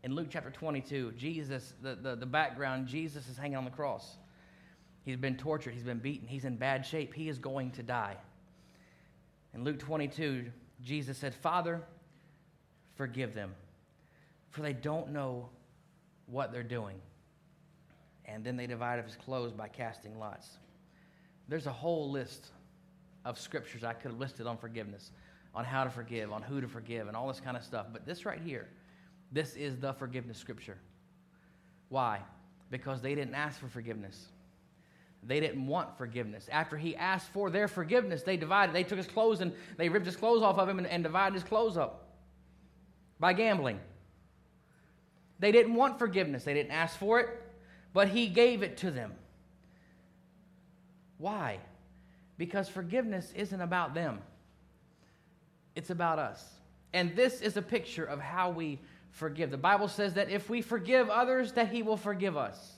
In 0.04 0.14
Luke 0.14 0.28
chapter 0.30 0.52
22, 0.52 1.14
Jesus, 1.18 1.74
the, 1.82 1.96
the, 1.96 2.16
the 2.16 2.26
background, 2.26 2.88
Jesus 2.88 3.28
is 3.28 3.38
hanging 3.38 3.58
on 3.58 3.66
the 3.66 3.72
cross. 3.72 4.18
He's 5.04 5.18
been 5.18 5.38
tortured, 5.38 5.74
he's 5.74 5.84
been 5.84 6.00
beaten, 6.00 6.28
he's 6.28 6.46
in 6.46 6.58
bad 6.58 6.86
shape, 6.86 7.14
he 7.14 7.30
is 7.30 7.40
going 7.40 7.72
to 7.72 7.84
die. 7.84 8.18
In 9.54 9.64
Luke 9.64 9.80
22, 9.80 10.46
Jesus 10.84 11.18
said, 11.18 11.34
Father, 11.34 11.82
forgive 12.96 13.34
them, 13.34 13.56
for 14.50 14.62
they 14.62 14.74
don't 14.74 15.12
know 15.12 15.50
what 16.26 16.52
they're 16.52 16.64
doing. 16.64 17.00
And 18.26 18.44
then 18.44 18.58
they 18.58 18.68
divided 18.68 19.06
his 19.06 19.16
clothes 19.16 19.54
by 19.54 19.70
casting 19.70 20.20
lots. 20.20 20.50
There's 21.48 21.68
a 21.68 21.72
whole 21.72 22.12
list 22.12 22.48
of 23.24 23.40
scriptures 23.40 23.84
I 23.84 23.94
could 23.94 24.12
have 24.12 24.20
listed 24.20 24.46
on 24.46 24.58
forgiveness, 24.58 25.12
on 25.56 25.64
how 25.64 25.86
to 25.86 25.90
forgive, 25.90 26.32
on 26.32 26.42
who 26.42 26.60
to 26.60 26.68
forgive, 26.68 27.08
and 27.08 27.16
all 27.16 27.28
this 27.28 27.40
kind 27.40 27.56
of 27.56 27.64
stuff. 27.64 27.88
But 27.92 28.06
this 28.06 28.26
right 28.26 28.42
here, 28.42 28.68
this 29.32 29.56
is 29.56 29.78
the 29.78 29.94
forgiveness 29.94 30.38
scripture. 30.38 30.78
Why? 31.90 32.22
Because 32.70 33.02
they 33.02 33.16
didn't 33.16 33.36
ask 33.36 33.60
for 33.60 33.68
forgiveness. 33.68 34.28
They 35.24 35.40
didn't 35.40 35.66
want 35.68 35.98
forgiveness. 35.98 36.48
After 36.52 36.78
he 36.78 36.96
asked 36.96 37.30
for 37.34 37.50
their 37.50 37.68
forgiveness, 37.68 38.24
they 38.24 38.38
divided. 38.38 38.74
They 38.74 38.84
took 38.84 38.98
his 38.98 39.08
clothes 39.08 39.42
and 39.42 39.52
they 39.78 39.90
ripped 39.90 40.06
his 40.06 40.16
clothes 40.16 40.42
off 40.42 40.58
of 40.58 40.70
him 40.70 40.78
and, 40.78 40.88
and 40.88 41.04
divided 41.04 41.34
his 41.34 41.44
clothes 41.44 41.78
up 41.78 42.08
by 43.20 43.34
gambling. 43.34 43.80
They 45.40 45.52
didn't 45.52 45.76
want 45.76 46.00
forgiveness. 46.00 46.44
They 46.44 46.54
didn't 46.54 46.72
ask 46.72 46.98
for 46.98 47.20
it, 47.20 47.30
but 47.94 48.08
he 48.08 48.28
gave 48.28 48.64
it 48.64 48.78
to 48.78 48.92
them. 48.92 49.14
Why? 51.18 51.60
Because 52.38 52.70
forgiveness 52.70 53.34
isn't 53.36 53.62
about 53.62 53.94
them, 53.94 54.20
it's 55.76 55.90
about 55.90 56.20
us. 56.20 56.44
And 56.94 57.16
this 57.16 57.42
is 57.42 57.58
a 57.58 57.62
picture 57.62 58.06
of 58.06 58.20
how 58.20 58.50
we 58.50 58.80
forgive. 59.18 59.50
The 59.50 59.58
Bible 59.58 59.88
says 59.88 60.14
that 60.14 60.30
if 60.30 60.48
we 60.48 60.62
forgive 60.62 61.10
others, 61.10 61.54
that 61.54 61.70
he 61.70 61.82
will 61.82 61.98
forgive 61.98 62.38
us. 62.38 62.74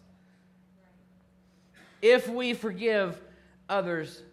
If 2.01 2.29
we 2.29 2.53
forgive 2.53 3.19
others, 3.67 4.23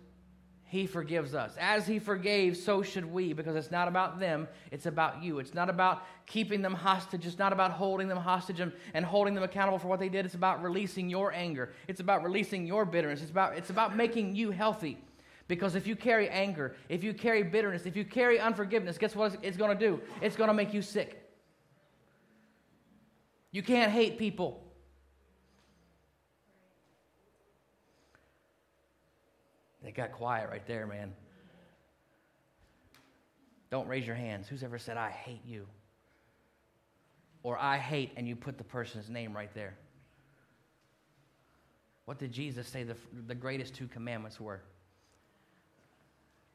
he 0.67 0.87
forgives 0.87 1.35
us. 1.35 1.53
As 1.59 1.85
he 1.85 1.99
forgave, 1.99 2.57
so 2.57 2.83
should 2.83 3.05
we, 3.05 3.33
because 3.33 3.57
it's 3.57 3.73
not 3.73 3.89
about 3.89 4.21
them, 4.21 4.47
it's 4.71 4.87
about 4.87 5.21
you. 5.21 5.41
It's 5.41 5.53
not 5.53 5.69
about 5.69 6.05
keeping 6.27 6.63
them 6.63 6.75
hostage, 6.75 7.27
it's 7.27 7.39
not 7.39 7.53
about 7.53 7.73
holding 7.73 8.07
them 8.07 8.19
hostage 8.19 8.61
and, 8.61 8.73
and 8.95 9.05
holding 9.05 9.35
them 9.35 9.43
accountable 9.43 9.79
for 9.79 9.89
what 9.89 9.99
they 9.99 10.09
did. 10.09 10.25
It's 10.25 10.37
about 10.37 10.63
releasing 10.63 11.11
your 11.11 11.33
anger, 11.33 11.73
it's 11.89 12.01
about 12.01 12.23
releasing 12.23 12.67
your 12.67 12.85
bitterness, 12.85 13.21
it's 13.21 13.33
about, 13.33 13.57
it's 13.57 13.71
about 13.71 13.97
making 13.97 14.37
you 14.37 14.53
healthy. 14.53 14.99
Because 15.49 15.75
if 15.75 15.89
you 15.89 15.97
carry 15.97 16.29
anger, 16.29 16.77
if 16.89 17.03
you 17.03 17.15
carry 17.15 17.43
bitterness, 17.43 17.85
if 17.85 17.97
you 17.97 18.05
carry 18.05 18.39
unforgiveness, 18.39 18.97
guess 18.97 19.15
what 19.17 19.37
it's 19.43 19.57
going 19.57 19.77
to 19.77 19.89
do? 19.89 20.01
It's 20.21 20.37
going 20.37 20.49
to 20.49 20.55
make 20.55 20.73
you 20.73 20.83
sick. 20.83 21.26
You 23.57 23.63
can't 23.63 23.91
hate 23.91 24.19
people. 24.19 24.63
They 29.83 29.93
got 29.93 30.13
quiet 30.13 30.51
right 30.51 30.67
there, 30.67 30.87
man. 30.87 31.15
Don't 33.71 33.89
raise 33.89 34.07
your 34.07 34.15
hands. 34.15 34.47
Who's 34.47 34.63
ever 34.63 34.79
said, 34.79 34.99
I 34.99 35.09
hate 35.09 35.41
you? 35.47 35.67
Or 37.43 37.59
I 37.59 37.79
hate, 37.79 38.13
and 38.19 38.29
you 38.29 38.37
put 38.37 38.59
the 38.59 38.65
person's 38.65 39.09
name 39.09 39.35
right 39.35 39.55
there? 39.55 39.75
What 42.05 42.19
did 42.19 42.33
Jesus 42.33 42.69
say 42.69 42.83
the, 42.83 42.97
the 43.27 43.35
greatest 43.35 43.75
two 43.75 43.87
commandments 43.87 44.39
were? 44.39 44.61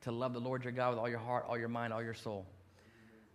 To 0.01 0.11
love 0.11 0.33
the 0.33 0.39
Lord 0.39 0.63
your 0.63 0.71
God 0.71 0.91
with 0.91 0.99
all 0.99 1.09
your 1.09 1.17
heart, 1.17 1.47
all 1.49 1.57
your 1.57 1.67
mind, 1.67 1.93
all 1.93 2.03
your 2.03 2.13
soul. 2.13 2.45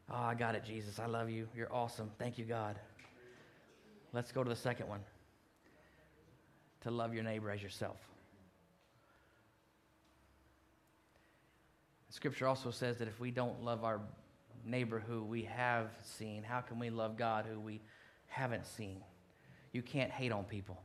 Oh, 0.08 0.14
I 0.14 0.34
got 0.36 0.54
it, 0.54 0.62
Jesus. 0.64 1.00
I 1.00 1.06
love 1.06 1.30
you. 1.30 1.48
You're 1.52 1.72
awesome. 1.74 2.12
Thank 2.16 2.38
you, 2.38 2.44
God. 2.44 2.78
Let's 4.16 4.32
go 4.32 4.42
to 4.42 4.48
the 4.48 4.56
second 4.56 4.88
one 4.88 5.00
to 6.80 6.90
love 6.90 7.12
your 7.12 7.22
neighbor 7.22 7.50
as 7.50 7.62
yourself. 7.62 7.98
Scripture 12.08 12.48
also 12.48 12.70
says 12.70 12.96
that 12.96 13.08
if 13.08 13.20
we 13.20 13.30
don't 13.30 13.62
love 13.62 13.84
our 13.84 14.00
neighbor 14.64 15.04
who 15.06 15.22
we 15.22 15.42
have 15.42 15.90
seen, 16.02 16.42
how 16.42 16.62
can 16.62 16.78
we 16.78 16.88
love 16.88 17.18
God 17.18 17.44
who 17.44 17.60
we 17.60 17.82
haven't 18.28 18.64
seen? 18.64 19.02
You 19.72 19.82
can't 19.82 20.10
hate 20.10 20.32
on 20.32 20.44
people. 20.44 20.80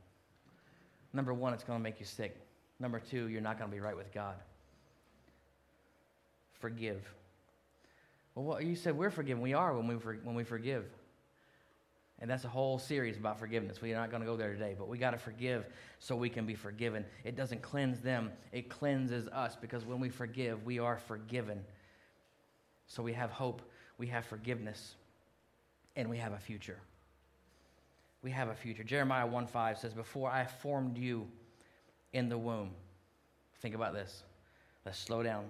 Number 1.14 1.32
one, 1.32 1.54
it's 1.54 1.64
going 1.64 1.78
to 1.78 1.82
make 1.82 2.00
you 2.00 2.04
sick. 2.04 2.36
Number 2.80 3.00
two, 3.00 3.28
you're 3.28 3.40
not 3.40 3.58
going 3.58 3.70
to 3.70 3.74
be 3.74 3.80
right 3.80 3.96
with 3.96 4.12
God. 4.12 4.34
Forgive. 6.60 7.00
Well, 8.34 8.44
what, 8.44 8.64
you 8.64 8.76
said 8.76 8.94
we're 8.94 9.08
forgiven. 9.08 9.42
We 9.42 9.54
are 9.54 9.74
when 9.74 9.86
we, 9.86 9.98
for, 9.98 10.18
when 10.22 10.34
we 10.34 10.44
forgive. 10.44 10.84
And 12.22 12.30
that's 12.30 12.44
a 12.44 12.48
whole 12.48 12.78
series 12.78 13.16
about 13.16 13.40
forgiveness. 13.40 13.82
We're 13.82 13.96
not 13.96 14.10
going 14.10 14.22
to 14.22 14.26
go 14.26 14.36
there 14.36 14.52
today, 14.52 14.76
but 14.78 14.86
we 14.86 14.96
got 14.96 15.10
to 15.10 15.18
forgive 15.18 15.66
so 15.98 16.14
we 16.14 16.28
can 16.28 16.46
be 16.46 16.54
forgiven. 16.54 17.04
It 17.24 17.34
doesn't 17.34 17.62
cleanse 17.62 17.98
them, 17.98 18.30
it 18.52 18.70
cleanses 18.70 19.26
us 19.26 19.56
because 19.60 19.84
when 19.84 19.98
we 19.98 20.08
forgive, 20.08 20.64
we 20.64 20.78
are 20.78 20.98
forgiven. 20.98 21.64
So 22.86 23.02
we 23.02 23.12
have 23.14 23.32
hope, 23.32 23.60
we 23.98 24.06
have 24.06 24.24
forgiveness, 24.24 24.94
and 25.96 26.08
we 26.08 26.16
have 26.18 26.32
a 26.32 26.38
future. 26.38 26.78
We 28.22 28.30
have 28.30 28.50
a 28.50 28.54
future. 28.54 28.84
Jeremiah 28.84 29.26
1 29.26 29.48
5 29.48 29.78
says, 29.78 29.92
Before 29.92 30.30
I 30.30 30.44
formed 30.44 30.96
you 30.96 31.26
in 32.12 32.28
the 32.28 32.38
womb, 32.38 32.70
think 33.60 33.74
about 33.74 33.94
this. 33.94 34.22
Let's 34.86 34.98
slow 34.98 35.24
down. 35.24 35.46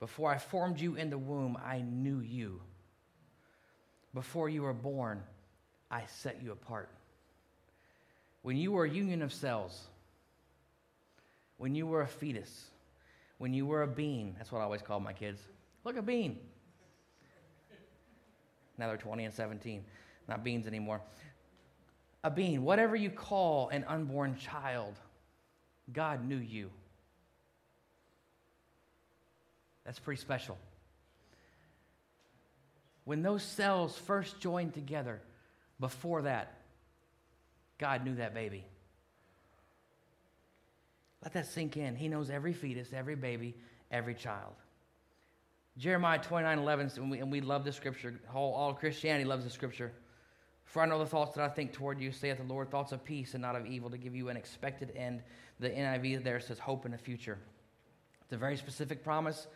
Before 0.00 0.32
I 0.32 0.38
formed 0.38 0.80
you 0.80 0.96
in 0.96 1.10
the 1.10 1.18
womb, 1.18 1.56
I 1.64 1.80
knew 1.80 2.18
you. 2.18 2.60
Before 4.12 4.48
you 4.48 4.62
were 4.62 4.74
born, 4.74 5.22
I 5.92 6.04
set 6.06 6.42
you 6.42 6.52
apart. 6.52 6.88
When 8.40 8.56
you 8.56 8.72
were 8.72 8.84
a 8.84 8.90
union 8.90 9.20
of 9.20 9.32
cells, 9.32 9.78
when 11.58 11.74
you 11.74 11.86
were 11.86 12.00
a 12.00 12.08
fetus, 12.08 12.70
when 13.36 13.52
you 13.52 13.66
were 13.66 13.82
a 13.82 13.86
bean, 13.86 14.34
that's 14.38 14.50
what 14.50 14.60
I 14.60 14.62
always 14.62 14.80
call 14.80 14.98
my 14.98 15.12
kids. 15.12 15.40
Look, 15.84 15.98
a 15.98 16.02
bean. 16.02 16.38
Now 18.78 18.88
they're 18.88 18.96
20 18.96 19.26
and 19.26 19.34
17, 19.34 19.84
not 20.28 20.42
beans 20.42 20.66
anymore. 20.66 21.02
A 22.24 22.30
bean, 22.30 22.64
whatever 22.64 22.96
you 22.96 23.10
call 23.10 23.68
an 23.68 23.84
unborn 23.86 24.36
child, 24.38 24.94
God 25.92 26.26
knew 26.26 26.36
you. 26.36 26.70
That's 29.84 29.98
pretty 29.98 30.20
special. 30.20 30.56
When 33.04 33.22
those 33.22 33.42
cells 33.42 33.96
first 33.98 34.40
joined 34.40 34.74
together, 34.74 35.20
before 35.82 36.22
that, 36.22 36.54
God 37.76 38.04
knew 38.04 38.14
that 38.14 38.32
baby. 38.32 38.64
Let 41.22 41.32
that 41.34 41.46
sink 41.46 41.76
in. 41.76 41.96
He 41.96 42.08
knows 42.08 42.30
every 42.30 42.52
fetus, 42.52 42.92
every 42.94 43.16
baby, 43.16 43.56
every 43.90 44.14
child. 44.14 44.54
Jeremiah 45.76 46.20
29 46.20 46.58
11, 46.58 46.92
and 46.96 47.10
we, 47.10 47.18
and 47.18 47.32
we 47.32 47.40
love 47.40 47.64
the 47.64 47.72
scripture. 47.72 48.20
All, 48.32 48.54
all 48.54 48.74
Christianity 48.74 49.24
loves 49.24 49.44
the 49.44 49.50
scripture. 49.50 49.92
For 50.64 50.82
I 50.82 50.86
know 50.86 51.00
the 51.00 51.06
thoughts 51.06 51.34
that 51.34 51.44
I 51.44 51.48
think 51.48 51.72
toward 51.72 52.00
you, 52.00 52.12
saith 52.12 52.38
the 52.38 52.44
Lord, 52.44 52.70
thoughts 52.70 52.92
of 52.92 53.04
peace 53.04 53.34
and 53.34 53.42
not 53.42 53.56
of 53.56 53.66
evil, 53.66 53.90
to 53.90 53.98
give 53.98 54.14
you 54.14 54.28
an 54.28 54.36
expected 54.36 54.92
end. 54.96 55.22
The 55.58 55.68
NIV 55.68 56.22
there 56.22 56.38
says 56.38 56.58
hope 56.60 56.86
in 56.86 56.92
the 56.92 56.98
future. 56.98 57.38
It's 58.22 58.32
a 58.32 58.36
very 58.36 58.56
specific 58.56 59.02
promise 59.02 59.48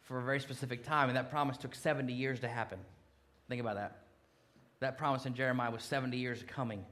for 0.00 0.18
a 0.18 0.22
very 0.22 0.40
specific 0.40 0.82
time, 0.82 1.08
and 1.08 1.16
that 1.16 1.30
promise 1.30 1.58
took 1.58 1.74
70 1.74 2.12
years 2.12 2.40
to 2.40 2.48
happen. 2.48 2.78
Think 3.48 3.60
about 3.60 3.76
that. 3.76 4.03
That 4.84 4.98
promise 4.98 5.24
in 5.24 5.32
Jeremiah 5.32 5.70
was 5.70 5.82
70 5.82 6.18
years 6.18 6.44
coming. 6.46 6.84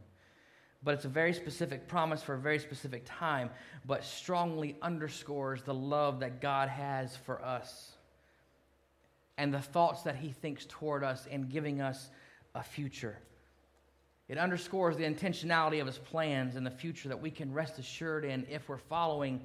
But 0.82 0.94
it's 0.94 1.04
a 1.04 1.10
very 1.10 1.34
specific 1.34 1.88
promise 1.88 2.22
for 2.22 2.32
a 2.32 2.38
very 2.38 2.58
specific 2.58 3.02
time, 3.04 3.50
but 3.84 4.02
strongly 4.02 4.76
underscores 4.80 5.62
the 5.62 5.74
love 5.74 6.20
that 6.20 6.40
God 6.40 6.70
has 6.70 7.14
for 7.14 7.44
us 7.44 7.92
and 9.36 9.52
the 9.52 9.60
thoughts 9.60 10.04
that 10.04 10.16
He 10.16 10.30
thinks 10.30 10.64
toward 10.70 11.04
us 11.04 11.26
in 11.26 11.50
giving 11.50 11.82
us 11.82 12.08
a 12.54 12.62
future. 12.62 13.18
It 14.26 14.38
underscores 14.38 14.96
the 14.96 15.04
intentionality 15.04 15.78
of 15.78 15.86
His 15.86 15.98
plans 15.98 16.56
and 16.56 16.64
the 16.64 16.70
future 16.70 17.10
that 17.10 17.20
we 17.20 17.30
can 17.30 17.52
rest 17.52 17.78
assured 17.78 18.24
in 18.24 18.46
if 18.48 18.70
we're 18.70 18.78
following 18.78 19.42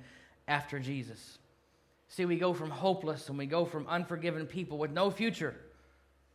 after 0.48 0.80
Jesus. 0.80 1.38
See, 2.08 2.24
we 2.24 2.38
go 2.38 2.54
from 2.54 2.70
hopeless 2.70 3.28
and 3.28 3.38
we 3.38 3.46
go 3.46 3.66
from 3.66 3.86
unforgiven 3.88 4.46
people 4.46 4.78
with 4.78 4.92
no 4.92 5.12
future. 5.12 5.54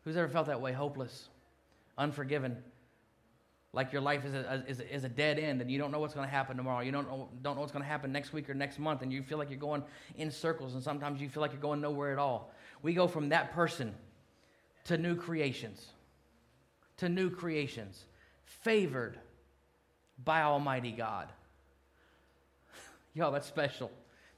Who's 0.05 0.19
ever 0.19 0.29
felt 0.29 0.49
that 0.49 0.61
way? 0.61 0.73
Hopeless 0.73 1.31
unforgiven, 2.03 2.57
like 3.73 3.93
your 3.93 4.03
life 4.03 4.25
is 4.25 4.35
a, 4.35 4.65
is 4.69 4.81
is 4.81 5.05
a 5.05 5.09
dead 5.09 5.39
end 5.39 5.63
and 5.63 5.71
you 5.71 5.79
don't 5.79 5.91
know 5.91 5.99
what's 5.99 6.13
going 6.13 6.27
to 6.27 6.31
happen 6.31 6.57
tomorrow. 6.57 6.83
You 6.83 6.93
don't 6.93 7.09
know, 7.09 7.29
don't 7.41 7.55
know 7.55 7.61
what's 7.61 7.73
going 7.73 7.85
to 7.85 7.89
happen 7.89 8.13
next 8.13 8.33
week 8.33 8.51
or 8.51 8.55
next 8.55 8.79
month, 8.79 9.03
and 9.03 9.13
you 9.13 9.23
feel 9.23 9.39
like 9.39 9.49
you're 9.49 9.59
going 9.59 9.83
in 10.17 10.31
circles, 10.31 10.75
and 10.75 10.83
sometimes 10.83 11.21
you 11.21 11.29
feel 11.29 11.41
like 11.41 11.53
you're 11.53 11.61
going 11.61 11.81
nowhere 11.81 12.13
at 12.13 12.19
all. 12.19 12.53
We 12.83 12.93
go 12.93 13.07
from 13.09 13.31
that 13.31 13.53
person 13.53 13.95
to 14.85 14.99
new 14.99 15.15
creations, 15.15 15.87
to 16.99 17.09
new 17.09 17.31
creations, 17.31 18.05
favored 18.45 19.19
by 20.23 20.43
Almighty 20.43 20.93
God. 20.93 21.29
Yo, 23.15 23.31
that's 23.31 23.47
special. 23.47 23.91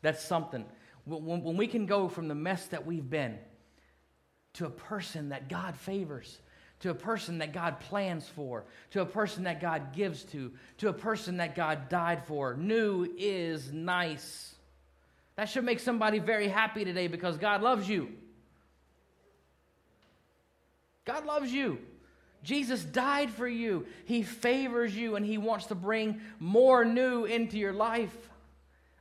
That's 0.03 0.23
something. 0.23 0.65
When, 1.07 1.43
when 1.43 1.57
we 1.57 1.67
can 1.67 1.87
go 1.87 2.09
from 2.09 2.29
the 2.29 2.35
mess 2.35 2.67
that 2.67 2.87
we've 2.87 3.09
been 3.09 3.39
to 4.55 4.67
a 4.67 4.71
person 4.71 5.31
that 5.31 5.49
God 5.49 5.77
favors 5.77 6.39
to 6.85 6.91
a 6.91 6.95
person 6.95 7.39
that 7.39 7.55
God 7.55 7.81
plans 7.81 8.29
for, 8.29 8.67
to 8.91 9.01
a 9.01 9.07
person 9.07 9.45
that 9.45 9.59
God 9.59 9.95
gives 9.95 10.23
to, 10.25 10.53
to 10.77 10.91
a 10.91 10.93
person 10.93 11.39
that 11.39 11.55
God 11.55 11.89
died 11.89 12.27
for. 12.27 12.53
New 12.57 13.09
is 13.17 13.73
nice. 13.73 14.55
That 15.37 15.49
should 15.49 15.65
make 15.65 15.81
somebody 15.81 16.19
very 16.19 16.47
happy 16.47 16.85
today 16.85 17.07
because 17.07 17.39
God 17.39 17.63
loves 17.63 17.89
you. 17.89 18.11
God 21.07 21.25
loves 21.25 21.51
you. 21.51 21.79
Jesus 22.43 22.85
died 22.85 23.31
for 23.31 23.49
you. 23.49 23.87
He 24.05 24.23
favors 24.23 24.95
you 24.95 25.17
and 25.17 25.25
He 25.25 25.39
wants 25.39 25.65
to 25.69 25.75
bring 25.75 26.21
more 26.39 26.85
new 26.85 27.25
into 27.25 27.57
your 27.57 27.73
life. 27.73 28.15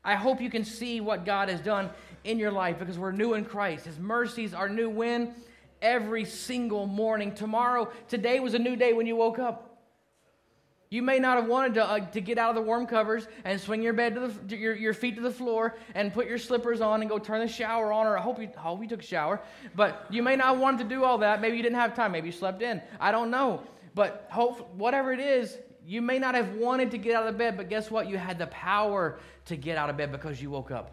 I 0.05 0.15
hope 0.15 0.39
you 0.39 0.49
can 0.49 0.63
see 0.63 1.01
what 1.01 1.25
God 1.25 1.49
has 1.49 1.59
done 1.59 1.89
in 2.23 2.39
your 2.39 2.51
life 2.51 2.79
because 2.79 2.97
we're 2.97 3.11
new 3.11 3.33
in 3.33 3.43
Christ. 3.43 3.83
His 3.83 3.99
mercies 3.99 4.53
are 4.53 4.69
new 4.69 4.89
when? 4.89 5.35
Every 5.83 6.23
single 6.23 6.87
morning. 6.87 7.35
Tomorrow, 7.35 7.91
today 8.07 8.39
was 8.39 8.53
a 8.53 8.59
new 8.59 8.77
day 8.77 8.93
when 8.93 9.05
you 9.05 9.17
woke 9.17 9.37
up. 9.37 9.69
You 10.89 11.01
may 11.01 11.19
not 11.19 11.37
have 11.37 11.47
wanted 11.47 11.73
to, 11.73 11.83
uh, 11.83 11.99
to 12.11 12.21
get 12.21 12.37
out 12.37 12.51
of 12.51 12.55
the 12.55 12.61
warm 12.61 12.85
covers 12.87 13.27
and 13.43 13.59
swing 13.59 13.81
your 13.81 13.91
bed 13.91 14.15
to 14.15 14.21
the, 14.21 14.47
to 14.47 14.55
your, 14.55 14.75
your 14.75 14.93
feet 14.93 15.15
to 15.15 15.21
the 15.21 15.31
floor 15.31 15.75
and 15.93 16.13
put 16.13 16.25
your 16.25 16.37
slippers 16.37 16.79
on 16.79 17.01
and 17.01 17.09
go 17.09 17.19
turn 17.19 17.41
the 17.41 17.47
shower 17.47 17.91
on, 17.91 18.07
or 18.07 18.17
I 18.17 18.21
hope 18.21 18.39
you, 18.39 18.47
hope 18.55 18.81
you 18.81 18.87
took 18.87 19.01
a 19.01 19.05
shower. 19.05 19.41
But 19.75 20.05
you 20.09 20.23
may 20.23 20.37
not 20.37 20.57
want 20.57 20.77
to 20.77 20.85
do 20.85 21.03
all 21.03 21.17
that. 21.17 21.41
Maybe 21.41 21.57
you 21.57 21.63
didn't 21.63 21.79
have 21.79 21.95
time. 21.95 22.13
Maybe 22.13 22.27
you 22.27 22.31
slept 22.31 22.61
in. 22.61 22.81
I 22.99 23.11
don't 23.11 23.29
know. 23.29 23.63
But 23.93 24.27
hope, 24.31 24.73
whatever 24.75 25.11
it 25.11 25.19
is, 25.19 25.57
you 25.85 26.01
may 26.01 26.17
not 26.17 26.33
have 26.35 26.53
wanted 26.53 26.91
to 26.91 26.97
get 26.97 27.13
out 27.13 27.27
of 27.27 27.37
bed, 27.37 27.57
but 27.57 27.67
guess 27.67 27.91
what? 27.91 28.07
You 28.07 28.17
had 28.17 28.39
the 28.39 28.47
power 28.47 29.19
to 29.45 29.57
get 29.57 29.77
out 29.77 29.89
of 29.89 29.97
bed 29.97 30.13
because 30.13 30.41
you 30.41 30.49
woke 30.49 30.71
up. 30.71 30.91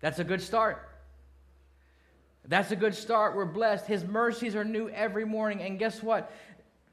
That's 0.00 0.18
a 0.18 0.24
good 0.24 0.42
start. 0.42 0.86
That's 2.48 2.70
a 2.70 2.76
good 2.76 2.94
start. 2.94 3.36
We're 3.36 3.44
blessed. 3.44 3.86
His 3.86 4.04
mercies 4.04 4.56
are 4.56 4.64
new 4.64 4.88
every 4.88 5.26
morning. 5.26 5.60
And 5.62 5.78
guess 5.78 6.02
what? 6.02 6.32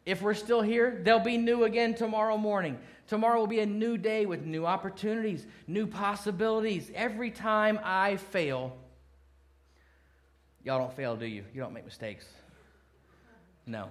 If 0.05 0.21
we're 0.21 0.33
still 0.33 0.61
here, 0.61 1.01
they'll 1.03 1.19
be 1.19 1.37
new 1.37 1.63
again 1.63 1.95
tomorrow 1.95 2.37
morning. 2.37 2.77
Tomorrow 3.07 3.39
will 3.39 3.47
be 3.47 3.61
a 3.61 3.65
new 3.65 3.97
day 3.97 4.25
with 4.25 4.45
new 4.45 4.65
opportunities, 4.65 5.47
new 5.65 5.87
possibilities. 5.87 6.91
Every 6.93 7.31
time 7.31 7.79
I 7.83 8.17
fail, 8.17 8.75
y'all 10.63 10.79
don't 10.79 10.93
fail, 10.93 11.15
do 11.15 11.25
you? 11.25 11.43
You 11.53 11.61
don't 11.61 11.73
make 11.73 11.85
mistakes. 11.85 12.25
No. 13.65 13.87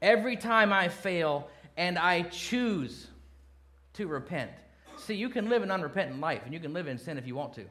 Every 0.00 0.36
time 0.36 0.72
I 0.72 0.88
fail 0.88 1.48
and 1.76 1.98
I 1.98 2.22
choose 2.22 3.08
to 3.94 4.06
repent. 4.06 4.50
See, 4.96 5.14
you 5.14 5.28
can 5.28 5.48
live 5.48 5.62
an 5.62 5.70
unrepentant 5.70 6.20
life 6.20 6.42
and 6.44 6.54
you 6.54 6.60
can 6.60 6.72
live 6.72 6.86
in 6.86 6.98
sin 6.98 7.18
if 7.18 7.26
you 7.26 7.34
want 7.34 7.52
to. 7.54 7.64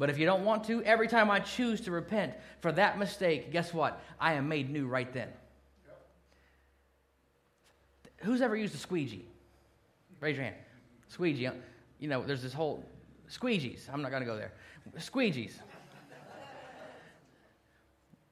But 0.00 0.08
if 0.08 0.18
you 0.18 0.24
don't 0.24 0.46
want 0.46 0.64
to, 0.64 0.82
every 0.84 1.08
time 1.08 1.30
I 1.30 1.40
choose 1.40 1.82
to 1.82 1.90
repent 1.90 2.32
for 2.60 2.72
that 2.72 2.98
mistake, 2.98 3.52
guess 3.52 3.74
what? 3.74 4.00
I 4.18 4.32
am 4.32 4.48
made 4.48 4.70
new 4.70 4.86
right 4.86 5.12
then. 5.12 5.28
Who's 8.22 8.40
ever 8.40 8.56
used 8.56 8.74
a 8.74 8.78
squeegee? 8.78 9.28
Raise 10.20 10.36
your 10.36 10.44
hand. 10.44 10.56
Squeegee. 11.08 11.48
Uh, 11.48 11.52
you 11.98 12.08
know, 12.08 12.24
there's 12.24 12.42
this 12.42 12.54
whole 12.54 12.82
squeegees. 13.28 13.92
I'm 13.92 14.00
not 14.00 14.10
going 14.10 14.22
to 14.22 14.26
go 14.26 14.36
there. 14.36 14.52
Squeegees. 14.96 15.52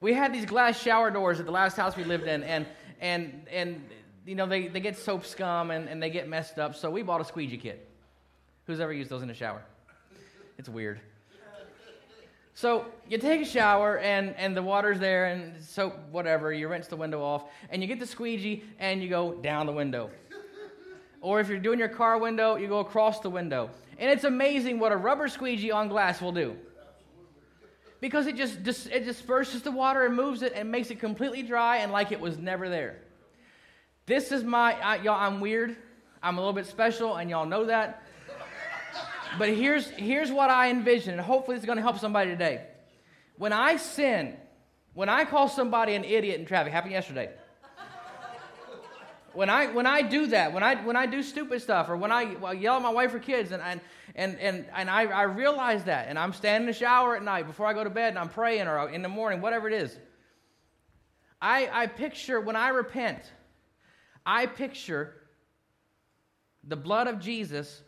we 0.01 0.11
had 0.11 0.33
these 0.33 0.47
glass 0.47 0.81
shower 0.81 1.11
doors 1.11 1.39
at 1.39 1.45
the 1.45 1.51
last 1.51 1.77
house 1.77 1.95
we 1.95 2.03
lived 2.03 2.27
in, 2.27 2.41
and 2.43 2.65
and 2.99 3.45
and 3.51 3.87
you 4.25 4.33
know 4.33 4.47
they, 4.47 4.69
they 4.69 4.79
get 4.79 4.97
soap 4.97 5.23
scum 5.23 5.69
and, 5.69 5.87
and 5.87 6.01
they 6.01 6.09
get 6.09 6.27
messed 6.27 6.57
up. 6.57 6.73
So 6.73 6.89
we 6.89 7.03
bought 7.03 7.21
a 7.21 7.25
squeegee 7.25 7.57
kit. 7.57 7.87
Who's 8.65 8.79
ever 8.79 8.91
used 8.91 9.11
those 9.11 9.21
in 9.21 9.27
the 9.27 9.35
shower? 9.35 9.61
It's 10.57 10.67
weird. 10.67 10.99
So 12.53 12.85
you 13.07 13.17
take 13.17 13.41
a 13.41 13.45
shower 13.45 13.99
and, 13.99 14.35
and 14.35 14.55
the 14.55 14.61
water's 14.61 14.99
there 14.99 15.27
and 15.27 15.63
soap, 15.63 15.97
whatever, 16.11 16.51
you 16.51 16.67
rinse 16.67 16.87
the 16.87 16.97
window 16.97 17.21
off, 17.21 17.45
and 17.69 17.81
you 17.81 17.87
get 17.87 17.99
the 17.99 18.05
squeegee 18.05 18.63
and 18.79 19.01
you 19.01 19.09
go 19.09 19.33
down 19.33 19.65
the 19.65 19.71
window. 19.71 20.09
or 21.21 21.39
if 21.39 21.47
you're 21.47 21.59
doing 21.59 21.79
your 21.79 21.89
car 21.89 22.17
window, 22.17 22.55
you 22.55 22.67
go 22.67 22.79
across 22.79 23.19
the 23.21 23.29
window. 23.29 23.69
And 23.97 24.11
it's 24.11 24.23
amazing 24.23 24.79
what 24.79 24.91
a 24.91 24.97
rubber 24.97 25.27
squeegee 25.27 25.71
on 25.71 25.87
glass 25.87 26.21
will 26.21 26.31
do. 26.31 26.55
Because 28.01 28.27
it 28.27 28.35
just 28.37 28.87
it 28.87 29.03
disperses 29.03 29.61
the 29.61 29.71
water 29.71 30.05
and 30.05 30.15
moves 30.15 30.41
it 30.41 30.53
and 30.55 30.71
makes 30.71 30.89
it 30.89 30.99
completely 30.99 31.43
dry 31.43 31.77
and 31.77 31.91
like 31.91 32.11
it 32.13 32.19
was 32.19 32.37
never 32.37 32.69
there. 32.69 33.01
This 34.05 34.31
is 34.31 34.43
my, 34.43 34.73
I, 34.81 34.95
y'all, 34.97 35.19
I'm 35.19 35.39
weird. 35.39 35.75
I'm 36.23 36.37
a 36.37 36.41
little 36.41 36.53
bit 36.53 36.65
special, 36.65 37.17
and 37.17 37.29
y'all 37.29 37.45
know 37.45 37.65
that. 37.65 38.03
But 39.37 39.49
here's, 39.49 39.87
here's 39.91 40.31
what 40.31 40.49
I 40.49 40.69
envision, 40.69 41.13
and 41.13 41.21
hopefully 41.21 41.55
it's 41.57 41.65
going 41.65 41.77
to 41.77 41.81
help 41.81 41.99
somebody 41.99 42.31
today. 42.31 42.65
When 43.37 43.53
I 43.53 43.77
sin, 43.77 44.35
when 44.93 45.07
I 45.07 45.25
call 45.25 45.47
somebody 45.47 45.95
an 45.95 46.03
idiot 46.03 46.39
in 46.39 46.45
traffic, 46.45 46.73
happened 46.73 46.93
yesterday. 46.93 47.29
When 49.33 49.49
I, 49.49 49.67
when 49.67 49.85
I 49.85 50.01
do 50.01 50.27
that, 50.27 50.53
when 50.53 50.63
I, 50.63 50.75
when 50.83 50.95
I 50.95 51.05
do 51.05 51.21
stupid 51.21 51.61
stuff, 51.61 51.87
or 51.87 51.95
when 51.95 52.11
I 52.11 52.35
well, 52.35 52.53
yell 52.53 52.77
at 52.77 52.81
my 52.81 52.89
wife 52.89 53.13
or 53.13 53.19
kids, 53.19 53.51
and, 53.51 53.61
and, 53.61 53.79
and, 54.15 54.39
and, 54.39 54.65
and 54.75 54.89
I, 54.89 55.03
I 55.03 55.21
realize 55.23 55.83
that, 55.83 56.07
and 56.07 56.17
I'm 56.17 56.33
standing 56.33 56.67
in 56.67 56.73
the 56.73 56.77
shower 56.77 57.15
at 57.15 57.23
night 57.23 57.45
before 57.45 57.67
I 57.67 57.73
go 57.73 57.83
to 57.83 57.91
bed, 57.91 58.09
and 58.09 58.17
I'm 58.17 58.29
praying, 58.29 58.67
or 58.67 58.89
in 58.89 59.03
the 59.03 59.07
morning, 59.07 59.39
whatever 59.39 59.67
it 59.67 59.73
is, 59.73 59.95
I, 61.39 61.69
I 61.71 61.87
picture, 61.87 62.41
when 62.41 62.55
I 62.55 62.69
repent, 62.69 63.19
I 64.25 64.47
picture 64.47 65.13
the 66.63 66.75
blood 66.75 67.07
of 67.07 67.19
Jesus 67.19 67.81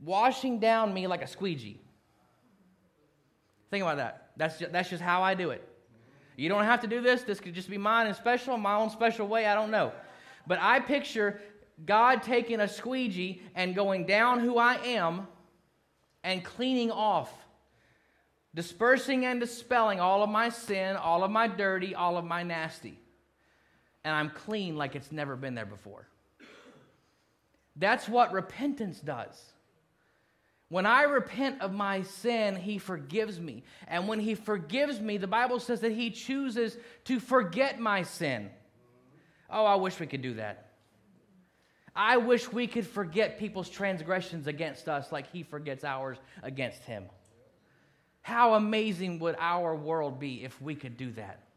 washing 0.00 0.58
down 0.58 0.94
me 0.94 1.06
like 1.06 1.22
a 1.22 1.26
squeegee. 1.26 1.80
Think 3.70 3.82
about 3.82 3.96
that. 3.98 4.30
That's 4.36 4.58
just, 4.58 4.72
that's 4.72 4.90
just 4.90 5.02
how 5.02 5.22
I 5.22 5.34
do 5.34 5.50
it. 5.50 5.66
You 6.36 6.48
don't 6.48 6.64
have 6.64 6.80
to 6.82 6.86
do 6.86 7.00
this. 7.00 7.22
This 7.22 7.40
could 7.40 7.54
just 7.54 7.68
be 7.68 7.78
mine 7.78 8.06
and 8.06 8.14
special, 8.14 8.56
my 8.56 8.76
own 8.76 8.90
special 8.90 9.26
way. 9.26 9.46
I 9.46 9.54
don't 9.54 9.70
know. 9.70 9.92
But 10.46 10.60
I 10.60 10.80
picture 10.80 11.40
God 11.84 12.22
taking 12.22 12.60
a 12.60 12.68
squeegee 12.68 13.42
and 13.54 13.74
going 13.74 14.06
down 14.06 14.40
who 14.40 14.56
I 14.56 14.76
am 14.84 15.26
and 16.22 16.44
cleaning 16.44 16.90
off, 16.92 17.32
dispersing 18.54 19.26
and 19.26 19.40
dispelling 19.40 20.00
all 20.00 20.22
of 20.22 20.30
my 20.30 20.48
sin, 20.48 20.96
all 20.96 21.24
of 21.24 21.30
my 21.30 21.48
dirty, 21.48 21.94
all 21.94 22.16
of 22.16 22.24
my 22.24 22.44
nasty. 22.44 22.98
And 24.04 24.14
I'm 24.14 24.30
clean 24.30 24.76
like 24.76 24.94
it's 24.94 25.10
never 25.10 25.36
been 25.36 25.54
there 25.54 25.66
before. 25.66 26.06
That's 27.76 28.08
what 28.08 28.32
repentance 28.32 29.00
does. 29.00 29.52
When 30.68 30.84
I 30.84 31.02
repent 31.04 31.62
of 31.62 31.72
my 31.72 32.02
sin, 32.02 32.56
He 32.56 32.78
forgives 32.78 33.40
me. 33.40 33.64
And 33.86 34.06
when 34.06 34.20
He 34.20 34.34
forgives 34.34 35.00
me, 35.00 35.16
the 35.16 35.26
Bible 35.26 35.60
says 35.60 35.80
that 35.80 35.92
He 35.92 36.10
chooses 36.10 36.76
to 37.04 37.20
forget 37.20 37.80
my 37.80 38.02
sin. 38.02 38.50
Oh, 39.48 39.64
I 39.64 39.76
wish 39.76 39.98
we 39.98 40.06
could 40.06 40.22
do 40.22 40.34
that. 40.34 40.66
I 41.96 42.18
wish 42.18 42.52
we 42.52 42.66
could 42.66 42.86
forget 42.86 43.38
people's 43.38 43.70
transgressions 43.70 44.46
against 44.46 44.88
us 44.88 45.10
like 45.10 45.32
He 45.32 45.42
forgets 45.42 45.84
ours 45.84 46.18
against 46.42 46.84
Him. 46.84 47.04
How 48.20 48.54
amazing 48.54 49.20
would 49.20 49.36
our 49.38 49.74
world 49.74 50.20
be 50.20 50.44
if 50.44 50.60
we 50.60 50.74
could 50.74 50.98
do 50.98 51.12
that? 51.12 51.47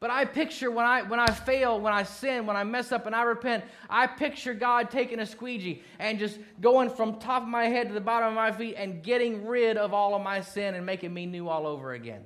But 0.00 0.10
I 0.10 0.24
picture 0.24 0.70
when 0.70 0.86
I, 0.86 1.02
when 1.02 1.18
I 1.18 1.26
fail, 1.26 1.80
when 1.80 1.92
I 1.92 2.04
sin, 2.04 2.46
when 2.46 2.56
I 2.56 2.62
mess 2.62 2.92
up 2.92 3.06
and 3.06 3.16
I 3.16 3.22
repent, 3.22 3.64
I 3.90 4.06
picture 4.06 4.54
God 4.54 4.90
taking 4.90 5.18
a 5.18 5.26
squeegee 5.26 5.82
and 5.98 6.20
just 6.20 6.38
going 6.60 6.88
from 6.88 7.18
top 7.18 7.42
of 7.42 7.48
my 7.48 7.64
head 7.64 7.88
to 7.88 7.94
the 7.94 8.00
bottom 8.00 8.28
of 8.28 8.34
my 8.34 8.52
feet 8.52 8.76
and 8.78 9.02
getting 9.02 9.44
rid 9.44 9.76
of 9.76 9.92
all 9.92 10.14
of 10.14 10.22
my 10.22 10.40
sin 10.40 10.76
and 10.76 10.86
making 10.86 11.12
me 11.12 11.26
new 11.26 11.48
all 11.48 11.66
over 11.66 11.92
again. 11.92 12.24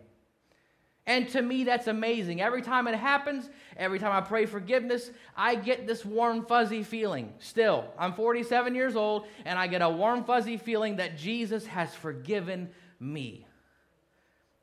And 1.06 1.28
to 1.30 1.42
me, 1.42 1.64
that's 1.64 1.88
amazing. 1.88 2.40
Every 2.40 2.62
time 2.62 2.86
it 2.86 2.94
happens, 2.94 3.48
every 3.76 3.98
time 3.98 4.12
I 4.12 4.20
pray 4.20 4.46
forgiveness, 4.46 5.10
I 5.36 5.56
get 5.56 5.86
this 5.86 6.04
warm, 6.04 6.44
fuzzy 6.44 6.84
feeling. 6.84 7.32
Still, 7.40 7.86
I'm 7.98 8.12
47 8.12 8.74
years 8.74 8.94
old, 8.94 9.26
and 9.44 9.58
I 9.58 9.66
get 9.66 9.82
a 9.82 9.88
warm, 9.88 10.22
fuzzy 10.24 10.58
feeling 10.58 10.96
that 10.96 11.16
Jesus 11.16 11.66
has 11.66 11.92
forgiven 11.92 12.70
me. 13.00 13.46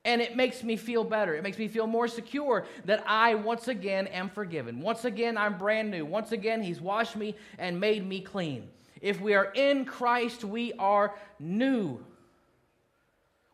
And 0.09 0.23
it 0.23 0.35
makes 0.35 0.63
me 0.63 0.75
feel 0.75 1.03
better. 1.03 1.35
It 1.35 1.43
makes 1.43 1.59
me 1.59 1.67
feel 1.67 1.85
more 1.85 2.07
secure 2.07 2.65
that 2.85 3.03
I 3.05 3.35
once 3.35 3.67
again 3.67 4.07
am 4.07 4.27
forgiven. 4.27 4.81
Once 4.81 5.05
again, 5.05 5.37
I'm 5.37 5.59
brand 5.59 5.91
new. 5.91 6.03
Once 6.03 6.31
again, 6.31 6.63
He's 6.63 6.81
washed 6.81 7.15
me 7.15 7.35
and 7.59 7.79
made 7.79 8.03
me 8.07 8.19
clean. 8.19 8.69
If 9.01 9.21
we 9.21 9.35
are 9.35 9.51
in 9.53 9.85
Christ, 9.85 10.43
we 10.43 10.73
are 10.73 11.13
new. 11.39 12.03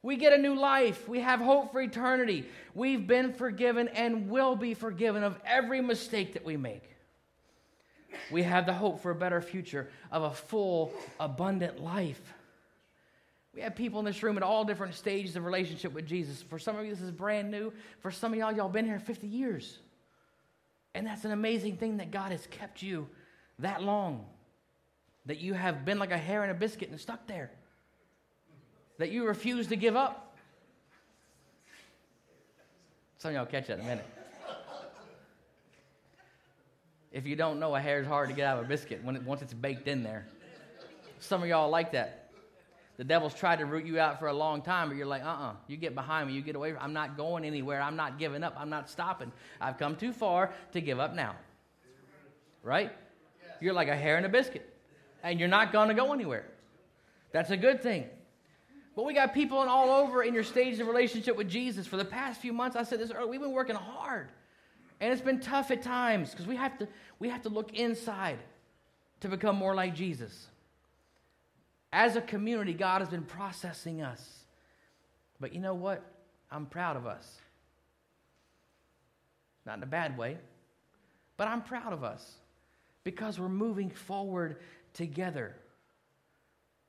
We 0.01 0.15
get 0.15 0.31
a 0.31 0.37
new 0.37 0.55
life. 0.55 1.09
We 1.09 1.19
have 1.19 1.41
hope 1.41 1.73
for 1.73 1.81
eternity. 1.81 2.45
We've 2.73 3.05
been 3.05 3.33
forgiven 3.33 3.89
and 3.89 4.29
will 4.29 4.55
be 4.55 4.75
forgiven 4.75 5.23
of 5.23 5.37
every 5.45 5.81
mistake 5.81 6.35
that 6.35 6.45
we 6.45 6.55
make. 6.55 6.89
We 8.31 8.43
have 8.43 8.65
the 8.65 8.73
hope 8.73 9.01
for 9.01 9.11
a 9.11 9.15
better 9.15 9.41
future 9.41 9.89
of 10.09 10.23
a 10.23 10.31
full, 10.31 10.93
abundant 11.19 11.83
life. 11.83 12.21
We 13.55 13.61
have 13.61 13.73
people 13.73 13.99
in 13.99 14.05
this 14.05 14.21
room 14.21 14.35
at 14.35 14.43
all 14.43 14.65
different 14.65 14.95
stages 14.95 15.37
of 15.37 15.45
relationship 15.45 15.93
with 15.93 16.05
Jesus. 16.05 16.41
For 16.41 16.59
some 16.59 16.75
of 16.75 16.83
you, 16.83 16.91
this 16.91 17.01
is 17.01 17.11
brand 17.11 17.49
new. 17.49 17.71
For 18.01 18.11
some 18.11 18.33
of 18.33 18.39
y'all, 18.39 18.51
y'all 18.51 18.67
been 18.67 18.85
here 18.85 18.99
50 18.99 19.27
years. 19.27 19.79
And 20.93 21.07
that's 21.07 21.23
an 21.23 21.31
amazing 21.31 21.77
thing 21.77 21.97
that 21.97 22.11
God 22.11 22.31
has 22.31 22.45
kept 22.47 22.81
you 22.81 23.07
that 23.59 23.81
long. 23.81 24.25
That 25.25 25.39
you 25.39 25.53
have 25.53 25.85
been 25.85 25.99
like 25.99 26.11
a 26.11 26.17
hair 26.17 26.43
in 26.43 26.49
a 26.49 26.53
biscuit 26.53 26.89
and 26.89 26.99
stuck 26.99 27.27
there. 27.27 27.49
That 28.97 29.11
you 29.11 29.25
refuse 29.25 29.67
to 29.67 29.77
give 29.77 29.95
up. 29.95 30.37
Some 33.19 33.29
of 33.29 33.35
y'all 33.35 33.45
catch 33.45 33.67
that 33.67 33.79
in 33.79 33.85
a 33.85 33.87
minute. 33.87 34.05
If 37.13 37.25
you 37.25 37.37
don't 37.37 37.61
know, 37.61 37.73
a 37.73 37.79
hair 37.79 38.01
is 38.01 38.07
hard 38.07 38.27
to 38.27 38.35
get 38.35 38.45
out 38.45 38.59
of 38.59 38.65
a 38.65 38.67
biscuit 38.67 39.01
when 39.01 39.15
it, 39.15 39.23
once 39.23 39.41
it's 39.41 39.53
baked 39.53 39.87
in 39.87 40.03
there. 40.03 40.27
Some 41.19 41.41
of 41.41 41.47
y'all 41.47 41.69
like 41.69 41.93
that. 41.93 42.24
The 42.97 43.03
devil's 43.03 43.33
tried 43.33 43.59
to 43.59 43.65
root 43.65 43.85
you 43.85 43.99
out 43.99 44.19
for 44.19 44.27
a 44.27 44.33
long 44.33 44.61
time, 44.61 44.87
but 44.87 44.97
you're 44.97 45.05
like, 45.05 45.23
uh 45.23 45.27
uh-uh. 45.27 45.51
uh 45.51 45.53
You 45.67 45.77
get 45.77 45.95
behind 45.95 46.27
me. 46.27 46.33
You 46.33 46.41
get 46.41 46.55
away 46.55 46.71
from 46.71 46.81
I'm 46.81 46.93
not 46.93 47.17
going 47.17 47.43
anywhere. 47.43 47.81
I'm 47.81 47.95
not 47.95 48.17
giving 48.17 48.43
up. 48.43 48.55
I'm 48.57 48.69
not 48.69 48.89
stopping. 48.89 49.31
I've 49.59 49.77
come 49.77 49.95
too 49.95 50.13
far 50.13 50.53
to 50.71 50.81
give 50.81 50.99
up 50.99 51.13
now. 51.13 51.35
Right? 52.63 52.91
You're 53.59 53.73
like 53.73 53.89
a 53.89 53.95
hair 53.95 54.17
in 54.17 54.25
a 54.25 54.29
biscuit, 54.29 54.67
and 55.23 55.39
you're 55.39 55.49
not 55.49 55.71
going 55.71 55.89
to 55.89 55.93
go 55.93 56.13
anywhere. 56.13 56.45
That's 57.31 57.51
a 57.51 57.57
good 57.57 57.83
thing. 57.83 58.05
But 58.95 59.03
we 59.03 59.13
got 59.13 59.33
people 59.33 59.61
in 59.61 59.67
all 59.67 59.89
over 59.89 60.23
in 60.23 60.33
your 60.33 60.43
stage 60.43 60.79
of 60.79 60.87
relationship 60.87 61.35
with 61.35 61.49
Jesus. 61.49 61.85
For 61.85 61.97
the 61.97 62.05
past 62.05 62.39
few 62.39 62.53
months, 62.53 62.77
I 62.77 62.83
said 62.83 62.99
this 62.99 63.11
earlier, 63.11 63.27
we've 63.27 63.41
been 63.41 63.51
working 63.51 63.75
hard. 63.75 64.29
And 65.01 65.11
it's 65.11 65.21
been 65.21 65.41
tough 65.41 65.69
at 65.71 65.81
times 65.81 66.31
because 66.31 66.47
we 66.47 66.55
have 66.55 66.77
to 66.77 66.87
we 67.19 67.27
have 67.27 67.41
to 67.41 67.49
look 67.49 67.73
inside 67.73 68.39
to 69.19 69.27
become 69.27 69.57
more 69.57 69.75
like 69.75 69.93
Jesus. 69.93 70.47
As 71.95 72.17
a 72.17 72.21
community, 72.21 72.73
God 72.73 72.99
has 72.99 73.07
been 73.07 73.23
processing 73.23 74.01
us. 74.01 74.21
But 75.39 75.55
you 75.55 75.61
know 75.61 75.75
what? 75.75 76.03
I'm 76.51 76.65
proud 76.65 76.97
of 76.97 77.07
us. 77.07 77.37
Not 79.65 79.77
in 79.77 79.83
a 79.83 79.87
bad 79.87 80.17
way, 80.17 80.37
but 81.37 81.47
I'm 81.47 81.61
proud 81.61 81.93
of 81.93 82.03
us 82.03 82.33
because 83.05 83.39
we're 83.39 83.47
moving 83.47 83.89
forward 83.89 84.57
together. 84.93 85.55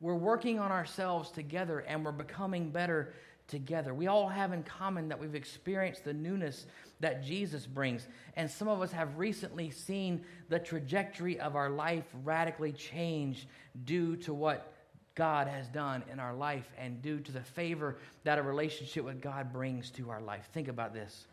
We're 0.00 0.16
working 0.16 0.58
on 0.58 0.72
ourselves 0.72 1.30
together 1.30 1.84
and 1.86 2.04
we're 2.04 2.10
becoming 2.10 2.70
better 2.70 3.14
together. 3.46 3.94
We 3.94 4.08
all 4.08 4.28
have 4.28 4.52
in 4.52 4.64
common 4.64 5.08
that 5.10 5.20
we've 5.20 5.36
experienced 5.36 6.02
the 6.02 6.14
newness 6.14 6.66
that 6.98 7.22
Jesus 7.22 7.64
brings. 7.64 8.08
And 8.34 8.50
some 8.50 8.66
of 8.66 8.82
us 8.82 8.90
have 8.90 9.16
recently 9.16 9.70
seen 9.70 10.24
the 10.48 10.58
trajectory 10.58 11.38
of 11.38 11.54
our 11.54 11.70
life 11.70 12.06
radically 12.24 12.72
change 12.72 13.46
due 13.84 14.16
to 14.16 14.34
what 14.34 14.72
God 15.16 15.48
has 15.48 15.66
done 15.68 16.04
in 16.12 16.20
our 16.20 16.34
life 16.34 16.70
and 16.78 17.02
due 17.02 17.18
to 17.20 17.32
the 17.32 17.40
favor 17.40 17.96
that 18.22 18.38
a 18.38 18.42
relationship 18.42 19.04
with 19.04 19.20
God 19.20 19.52
brings 19.52 19.90
to 19.92 20.10
our 20.10 20.20
life. 20.20 20.48
Think 20.52 20.68
about 20.68 20.92
this. 20.92 21.26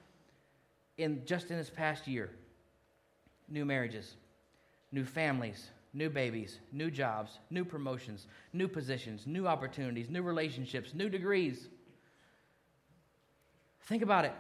In 0.97 1.21
just 1.25 1.51
in 1.51 1.57
this 1.57 1.69
past 1.69 2.07
year, 2.07 2.31
new 3.49 3.65
marriages, 3.65 4.15
new 4.91 5.03
families, 5.03 5.67
new 5.93 6.09
babies, 6.09 6.59
new 6.71 6.89
jobs, 6.89 7.39
new 7.49 7.65
promotions, 7.65 8.27
new 8.53 8.67
positions, 8.67 9.27
new 9.27 9.47
opportunities, 9.47 10.09
new 10.09 10.23
relationships, 10.23 10.93
new 10.93 11.09
degrees. 11.09 11.67
Think 13.81 14.01
about 14.01 14.23
it. 14.25 14.33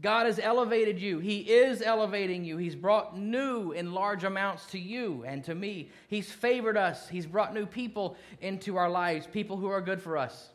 God 0.00 0.26
has 0.26 0.38
elevated 0.38 1.00
you. 1.00 1.18
He 1.18 1.38
is 1.40 1.82
elevating 1.82 2.44
you. 2.44 2.56
He's 2.56 2.76
brought 2.76 3.18
new 3.18 3.72
in 3.72 3.92
large 3.92 4.22
amounts 4.22 4.66
to 4.66 4.78
you 4.78 5.24
and 5.26 5.42
to 5.44 5.54
me. 5.54 5.90
He's 6.06 6.30
favored 6.30 6.76
us. 6.76 7.08
He's 7.08 7.26
brought 7.26 7.52
new 7.52 7.66
people 7.66 8.16
into 8.40 8.76
our 8.76 8.88
lives, 8.88 9.26
people 9.26 9.56
who 9.56 9.66
are 9.66 9.80
good 9.80 10.00
for 10.00 10.16
us. 10.16 10.50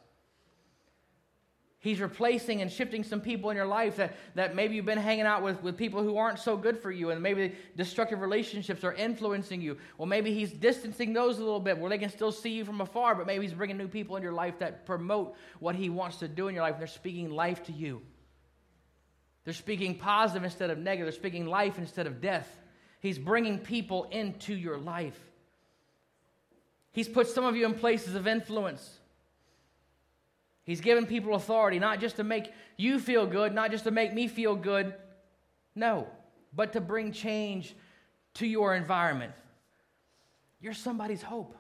He's 1.84 2.00
replacing 2.00 2.62
and 2.62 2.72
shifting 2.72 3.04
some 3.04 3.20
people 3.20 3.50
in 3.50 3.58
your 3.58 3.66
life 3.66 3.98
that, 3.98 4.16
that 4.36 4.56
maybe 4.56 4.76
you've 4.76 4.86
been 4.86 4.98
hanging 4.98 5.26
out 5.26 5.44
with, 5.44 5.62
with 5.62 5.76
people 5.76 6.02
who 6.02 6.16
aren't 6.16 6.40
so 6.40 6.56
good 6.56 6.82
for 6.82 6.90
you, 6.90 7.10
and 7.10 7.22
maybe 7.22 7.54
destructive 7.76 8.22
relationships 8.22 8.86
are 8.86 8.94
influencing 8.94 9.62
you. 9.62 9.78
Well, 9.98 10.06
maybe 10.06 10.34
He's 10.34 10.54
distancing 10.54 11.12
those 11.12 11.40
a 11.40 11.44
little 11.44 11.60
bit 11.60 11.78
where 11.78 11.90
they 11.90 11.98
can 11.98 12.10
still 12.10 12.32
see 12.32 12.52
you 12.52 12.64
from 12.64 12.80
afar, 12.80 13.16
but 13.16 13.28
maybe 13.28 13.46
He's 13.46 13.54
bringing 13.54 13.76
new 13.76 13.90
people 13.90 14.16
in 14.16 14.24
your 14.24 14.32
life 14.32 14.58
that 14.60 14.86
promote 14.86 15.36
what 15.60 15.76
He 15.76 15.90
wants 15.90 16.16
to 16.20 16.30
do 16.30 16.48
in 16.48 16.56
your 16.56 16.64
life, 16.64 16.76
and 16.76 16.80
they're 16.80 16.88
speaking 16.88 17.30
life 17.30 17.62
to 17.66 17.74
you. 17.74 18.02
They're 19.46 19.54
speaking 19.54 19.98
positive 19.98 20.44
instead 20.44 20.70
of 20.70 20.78
negative, 20.78 21.06
they're 21.06 21.20
speaking 21.20 21.46
life 21.46 21.78
instead 21.78 22.08
of 22.08 22.22
death. 22.22 22.48
He's 23.00 23.20
bringing 23.20 23.60
people 23.60 24.06
into 24.06 24.56
your 24.56 24.78
life. 24.78 25.20
He's 26.94 27.10
put 27.10 27.28
some 27.28 27.44
of 27.44 27.56
you 27.56 27.66
in 27.66 27.74
places 27.74 28.16
of 28.16 28.28
influence. 28.28 29.00
He's 30.64 30.80
given 30.80 31.06
people 31.06 31.36
authority, 31.36 31.80
not 31.80 32.00
just 32.00 32.16
to 32.16 32.24
make 32.24 32.52
you 32.78 33.00
feel 33.00 33.26
good, 33.26 33.54
not 33.54 33.72
just 33.72 33.84
to 33.84 33.92
make 33.92 34.14
me 34.14 34.28
feel 34.30 34.56
good, 34.56 34.94
no, 35.76 36.08
but 36.56 36.74
to 36.74 36.82
bring 36.82 37.12
change 37.12 37.76
to 38.36 38.48
your 38.48 38.74
environment. 38.76 39.34
You're 40.62 40.74
somebody's 40.74 41.22
hope. 41.22 41.58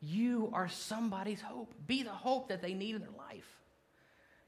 You 0.00 0.50
are 0.54 0.68
somebody's 0.68 1.42
hope. 1.42 1.74
Be 1.86 2.02
the 2.02 2.10
hope 2.10 2.48
that 2.48 2.62
they 2.62 2.72
need 2.72 2.94
in 2.94 3.02
their 3.02 3.10
life. 3.10 3.46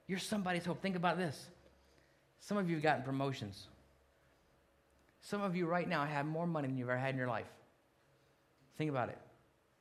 You're 0.07 0.19
somebody's 0.19 0.65
hope. 0.65 0.81
Think 0.81 0.97
about 0.97 1.19
this. 1.19 1.51
Some 2.41 2.57
of 2.57 2.69
you 2.69 2.77
have 2.77 2.83
gotten 2.83 3.03
promotions. 3.03 3.67
Some 5.21 5.43
of 5.43 5.57
you 5.57 5.67
right 5.67 5.89
now 5.89 6.05
have 6.05 6.27
more 6.27 6.47
money 6.47 6.69
than 6.69 6.77
you've 6.77 6.89
ever 6.89 6.99
had 6.99 7.11
in 7.11 7.19
your 7.19 7.29
life. 7.29 7.47
Think 8.79 8.91
about 8.91 9.09
it. 9.09 9.19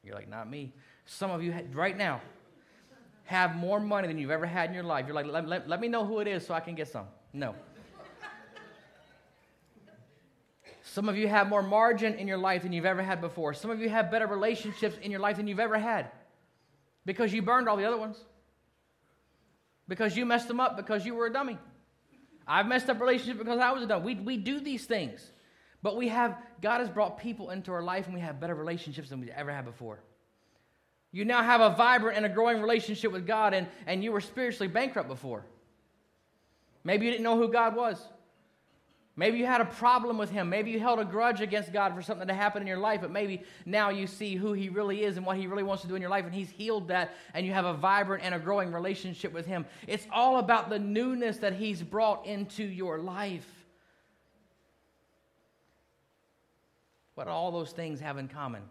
You're 0.03 0.15
like, 0.15 0.29
not 0.29 0.49
me. 0.49 0.73
Some 1.05 1.31
of 1.31 1.43
you 1.43 1.53
right 1.73 1.97
now 1.97 2.21
have 3.25 3.55
more 3.55 3.79
money 3.79 4.07
than 4.07 4.17
you've 4.17 4.31
ever 4.31 4.45
had 4.45 4.69
in 4.69 4.75
your 4.75 4.83
life. 4.83 5.05
You're 5.05 5.15
like, 5.15 5.25
let, 5.27 5.47
let, 5.47 5.67
let 5.67 5.81
me 5.81 5.87
know 5.87 6.05
who 6.05 6.19
it 6.19 6.27
is 6.27 6.45
so 6.45 6.53
I 6.53 6.59
can 6.59 6.75
get 6.75 6.87
some. 6.87 7.05
No. 7.33 7.55
Some 10.83 11.09
of 11.09 11.17
you 11.17 11.27
have 11.27 11.49
more 11.49 11.61
margin 11.61 12.13
in 12.13 12.27
your 12.27 12.37
life 12.37 12.63
than 12.63 12.71
you've 12.71 12.85
ever 12.85 13.01
had 13.01 13.19
before. 13.19 13.53
Some 13.53 13.69
of 13.69 13.81
you 13.81 13.89
have 13.89 14.09
better 14.09 14.27
relationships 14.27 14.95
in 15.01 15.11
your 15.11 15.19
life 15.19 15.37
than 15.37 15.47
you've 15.47 15.59
ever 15.59 15.77
had 15.77 16.09
because 17.05 17.33
you 17.33 17.41
burned 17.41 17.67
all 17.67 17.75
the 17.75 17.85
other 17.85 17.97
ones. 17.97 18.17
Because 19.87 20.15
you 20.15 20.25
messed 20.25 20.47
them 20.47 20.59
up 20.59 20.77
because 20.77 21.05
you 21.05 21.13
were 21.13 21.25
a 21.25 21.33
dummy. 21.33 21.57
I've 22.47 22.67
messed 22.67 22.89
up 22.89 22.99
relationships 22.99 23.39
because 23.39 23.59
I 23.59 23.71
was 23.71 23.83
a 23.83 23.87
dummy. 23.87 24.15
We, 24.15 24.21
we 24.21 24.37
do 24.37 24.59
these 24.59 24.85
things. 24.85 25.31
But 25.81 25.97
we 25.97 26.07
have, 26.07 26.37
God 26.61 26.79
has 26.79 26.89
brought 26.89 27.19
people 27.19 27.51
into 27.51 27.71
our 27.71 27.83
life 27.83 28.05
and 28.05 28.13
we 28.13 28.21
have 28.21 28.39
better 28.39 28.55
relationships 28.55 29.09
than 29.09 29.21
we 29.21 29.31
ever 29.31 29.51
had 29.51 29.65
before. 29.65 29.99
You 31.11 31.25
now 31.25 31.43
have 31.43 31.61
a 31.61 31.69
vibrant 31.69 32.17
and 32.17 32.25
a 32.25 32.29
growing 32.29 32.61
relationship 32.61 33.11
with 33.11 33.25
God, 33.25 33.53
and, 33.53 33.67
and 33.87 34.03
you 34.03 34.11
were 34.11 34.19
spiritually 34.19 34.67
bankrupt 34.67 35.07
before. 35.07 35.45
Maybe 36.83 37.05
you 37.05 37.11
didn't 37.11 37.23
know 37.23 37.37
who 37.37 37.49
God 37.51 37.75
was. 37.75 38.01
Maybe 39.17 39.37
you 39.37 39.45
had 39.45 39.61
a 39.61 39.65
problem 39.65 40.17
with 40.17 40.29
Him. 40.29 40.49
Maybe 40.49 40.71
you 40.71 40.79
held 40.79 40.99
a 40.99 41.05
grudge 41.05 41.39
against 41.39 41.71
God 41.71 41.95
for 41.95 42.01
something 42.01 42.27
to 42.27 42.33
happen 42.33 42.61
in 42.61 42.67
your 42.67 42.77
life, 42.77 42.99
but 42.99 43.11
maybe 43.11 43.43
now 43.65 43.89
you 43.89 44.07
see 44.07 44.35
who 44.35 44.51
He 44.51 44.67
really 44.67 45.03
is 45.03 45.15
and 45.15 45.25
what 45.25 45.37
He 45.37 45.47
really 45.47 45.63
wants 45.63 45.83
to 45.83 45.87
do 45.87 45.95
in 45.95 46.01
your 46.01 46.11
life, 46.11 46.25
and 46.25 46.33
He's 46.33 46.49
healed 46.49 46.89
that, 46.89 47.15
and 47.33 47.45
you 47.45 47.53
have 47.53 47.65
a 47.65 47.73
vibrant 47.73 48.23
and 48.23 48.35
a 48.35 48.39
growing 48.39 48.73
relationship 48.73 49.31
with 49.31 49.45
Him. 49.45 49.65
It's 49.87 50.05
all 50.11 50.39
about 50.39 50.69
the 50.69 50.79
newness 50.79 51.37
that 51.37 51.53
He's 51.53 51.81
brought 51.81 52.25
into 52.25 52.63
your 52.63 52.99
life. 52.99 53.49
What 57.13 57.29
all 57.29 57.51
those 57.51 57.71
things 57.71 58.01
have 58.01 58.17
in 58.17 58.27
common? 58.27 58.63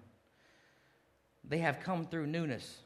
They 1.48 1.58
have 1.58 1.80
come 1.80 2.06
through 2.06 2.26
newness 2.26 2.83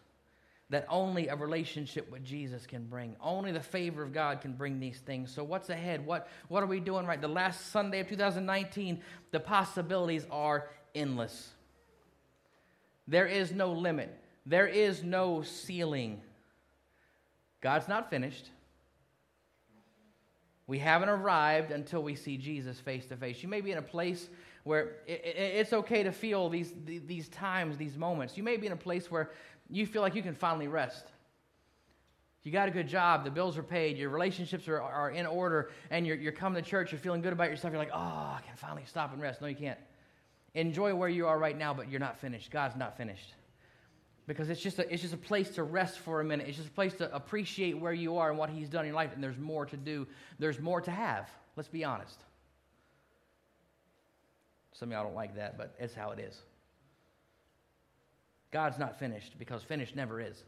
that 0.70 0.86
only 0.88 1.28
a 1.28 1.36
relationship 1.36 2.10
with 2.10 2.24
Jesus 2.24 2.66
can 2.66 2.84
bring. 2.84 3.16
Only 3.20 3.52
the 3.52 3.60
favor 3.60 4.02
of 4.02 4.12
God 4.12 4.40
can 4.40 4.52
bring 4.52 4.78
these 4.78 4.98
things. 4.98 5.32
So, 5.32 5.42
what's 5.42 5.70
ahead? 5.70 6.04
What, 6.04 6.28
what 6.48 6.62
are 6.62 6.66
we 6.66 6.80
doing 6.80 7.06
right? 7.06 7.20
The 7.20 7.28
last 7.28 7.72
Sunday 7.72 8.00
of 8.00 8.08
2019, 8.08 9.00
the 9.30 9.40
possibilities 9.40 10.26
are 10.30 10.68
endless. 10.94 11.50
There 13.06 13.26
is 13.26 13.52
no 13.52 13.72
limit, 13.72 14.14
there 14.44 14.66
is 14.66 15.02
no 15.02 15.42
ceiling. 15.42 16.20
God's 17.60 17.88
not 17.88 18.10
finished. 18.10 18.50
We 20.68 20.78
haven't 20.78 21.08
arrived 21.08 21.72
until 21.72 22.02
we 22.02 22.14
see 22.14 22.36
Jesus 22.36 22.78
face 22.78 23.06
to 23.06 23.16
face. 23.16 23.42
You 23.42 23.48
may 23.48 23.62
be 23.62 23.72
in 23.72 23.78
a 23.78 23.82
place 23.82 24.28
where 24.64 24.96
it's 25.06 25.72
okay 25.72 26.02
to 26.02 26.12
feel 26.12 26.50
these, 26.50 26.74
these 26.84 27.28
times, 27.30 27.78
these 27.78 27.96
moments. 27.96 28.36
You 28.36 28.42
may 28.42 28.58
be 28.58 28.66
in 28.66 28.72
a 28.74 28.76
place 28.76 29.10
where 29.10 29.30
you 29.68 29.86
feel 29.86 30.02
like 30.02 30.14
you 30.14 30.22
can 30.22 30.34
finally 30.34 30.68
rest. 30.68 31.06
You 32.42 32.52
got 32.52 32.68
a 32.68 32.70
good 32.70 32.88
job, 32.88 33.24
the 33.24 33.30
bills 33.30 33.58
are 33.58 33.62
paid, 33.62 33.98
your 33.98 34.10
relationships 34.10 34.68
are, 34.68 34.80
are 34.80 35.10
in 35.10 35.26
order, 35.26 35.70
and 35.90 36.06
you're, 36.06 36.16
you're 36.16 36.32
coming 36.32 36.62
to 36.62 36.66
church, 36.66 36.92
you're 36.92 37.00
feeling 37.00 37.20
good 37.20 37.32
about 37.32 37.50
yourself. 37.50 37.72
You're 37.72 37.82
like, 37.82 37.90
oh, 37.92 37.98
I 37.98 38.40
can 38.46 38.56
finally 38.56 38.84
stop 38.86 39.12
and 39.12 39.20
rest. 39.20 39.42
No, 39.42 39.48
you 39.48 39.56
can't. 39.56 39.78
Enjoy 40.54 40.94
where 40.94 41.08
you 41.08 41.26
are 41.26 41.38
right 41.38 41.56
now, 41.56 41.74
but 41.74 41.90
you're 41.90 42.00
not 42.00 42.18
finished. 42.18 42.50
God's 42.50 42.76
not 42.76 42.96
finished. 42.96 43.34
Because 44.26 44.48
it's 44.50 44.60
just, 44.60 44.78
a, 44.78 44.90
it's 44.92 45.02
just 45.02 45.14
a 45.14 45.18
place 45.18 45.50
to 45.50 45.62
rest 45.62 45.98
for 45.98 46.20
a 46.20 46.24
minute. 46.24 46.48
It's 46.48 46.56
just 46.56 46.68
a 46.68 46.72
place 46.72 46.94
to 46.94 47.14
appreciate 47.14 47.78
where 47.78 47.92
you 47.92 48.16
are 48.16 48.30
and 48.30 48.38
what 48.38 48.50
He's 48.50 48.68
done 48.68 48.84
in 48.84 48.88
your 48.88 48.96
life, 48.96 49.12
and 49.14 49.22
there's 49.22 49.38
more 49.38 49.66
to 49.66 49.76
do. 49.76 50.06
There's 50.38 50.58
more 50.58 50.80
to 50.80 50.90
have. 50.90 51.28
Let's 51.56 51.68
be 51.68 51.84
honest. 51.84 52.18
Some 54.72 54.90
of 54.90 54.92
y'all 54.92 55.04
don't 55.04 55.14
like 55.14 55.34
that, 55.36 55.58
but 55.58 55.74
it's 55.78 55.94
how 55.94 56.12
it 56.12 56.20
is. 56.20 56.40
God's 58.50 58.78
not 58.78 58.98
finished 58.98 59.38
because 59.38 59.62
finished 59.62 59.94
never 59.94 60.20
is. 60.20 60.42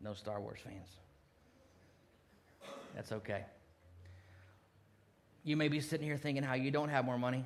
No 0.00 0.14
Star 0.14 0.40
Wars 0.40 0.58
fans. 0.62 0.88
That's 2.94 3.12
okay. 3.12 3.44
You 5.44 5.56
may 5.56 5.68
be 5.68 5.80
sitting 5.80 6.06
here 6.06 6.18
thinking 6.18 6.42
how 6.42 6.54
you 6.54 6.70
don't 6.70 6.88
have 6.88 7.04
more 7.04 7.18
money. 7.18 7.44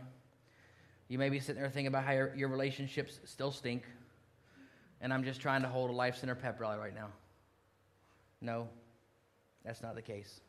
You 1.09 1.19
may 1.19 1.29
be 1.29 1.39
sitting 1.39 1.61
there 1.61 1.71
thinking 1.71 1.87
about 1.87 2.05
how 2.05 2.13
your, 2.13 2.35
your 2.35 2.49
relationships 2.49 3.21
still 3.25 3.53
stink. 3.53 3.85
And 5.01 5.13
I'm 5.13 5.25
just 5.25 5.41
trying 5.41 5.63
to 5.63 5.69
hold 5.69 5.91
a 5.91 5.93
life 5.93 6.17
center 6.17 6.35
pep 6.35 6.59
rally 6.59 6.79
right 6.79 6.95
now. 6.95 7.09
No, 8.41 8.69
that's 9.65 9.83
not 9.83 9.95
the 9.95 10.03
case. 10.03 10.41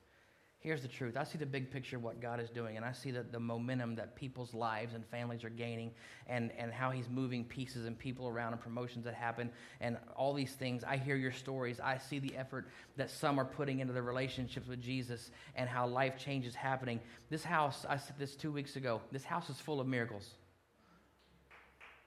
Here's 0.60 0.82
the 0.82 0.88
truth. 0.88 1.16
I 1.16 1.24
see 1.24 1.38
the 1.38 1.46
big 1.46 1.70
picture 1.70 1.98
of 1.98 2.04
what 2.04 2.20
God 2.20 2.40
is 2.40 2.50
doing, 2.50 2.78
and 2.78 2.86
I 2.86 2.92
see 2.92 3.12
the, 3.12 3.24
the 3.24 3.40
momentum 3.40 3.96
that 3.96 4.16
people's 4.16 4.56
lives 4.56 4.96
and 4.96 5.06
families 5.06 5.44
are 5.44 5.50
gaining, 5.50 5.92
and, 6.26 6.52
and 6.58 6.74
how 6.74 6.90
He's 6.90 7.08
moving 7.10 7.46
pieces 7.46 7.86
and 7.86 7.98
people 7.98 8.28
around, 8.28 8.54
and 8.54 8.62
promotions 8.62 9.06
that 9.06 9.14
happen, 9.14 9.52
and 9.82 9.98
all 10.16 10.34
these 10.34 10.54
things. 10.54 10.84
I 10.84 10.98
hear 10.98 11.16
your 11.16 11.32
stories. 11.32 11.80
I 11.80 12.00
see 12.00 12.18
the 12.18 12.36
effort 12.36 12.68
that 12.96 13.12
some 13.12 13.40
are 13.40 13.46
putting 13.46 13.80
into 13.80 13.94
their 13.94 14.04
relationships 14.04 14.68
with 14.68 14.82
Jesus, 14.82 15.30
and 15.56 15.70
how 15.70 15.86
life 15.86 16.18
change 16.18 16.46
is 16.48 16.56
happening. 16.56 17.00
This 17.30 17.44
house, 17.44 17.86
I 17.88 17.98
said 17.98 18.16
this 18.18 18.36
two 18.36 18.52
weeks 18.52 18.76
ago, 18.78 19.02
this 19.12 19.24
house 19.24 19.52
is 19.52 19.58
full 19.58 19.80
of 19.80 19.88
miracles. 19.88 20.32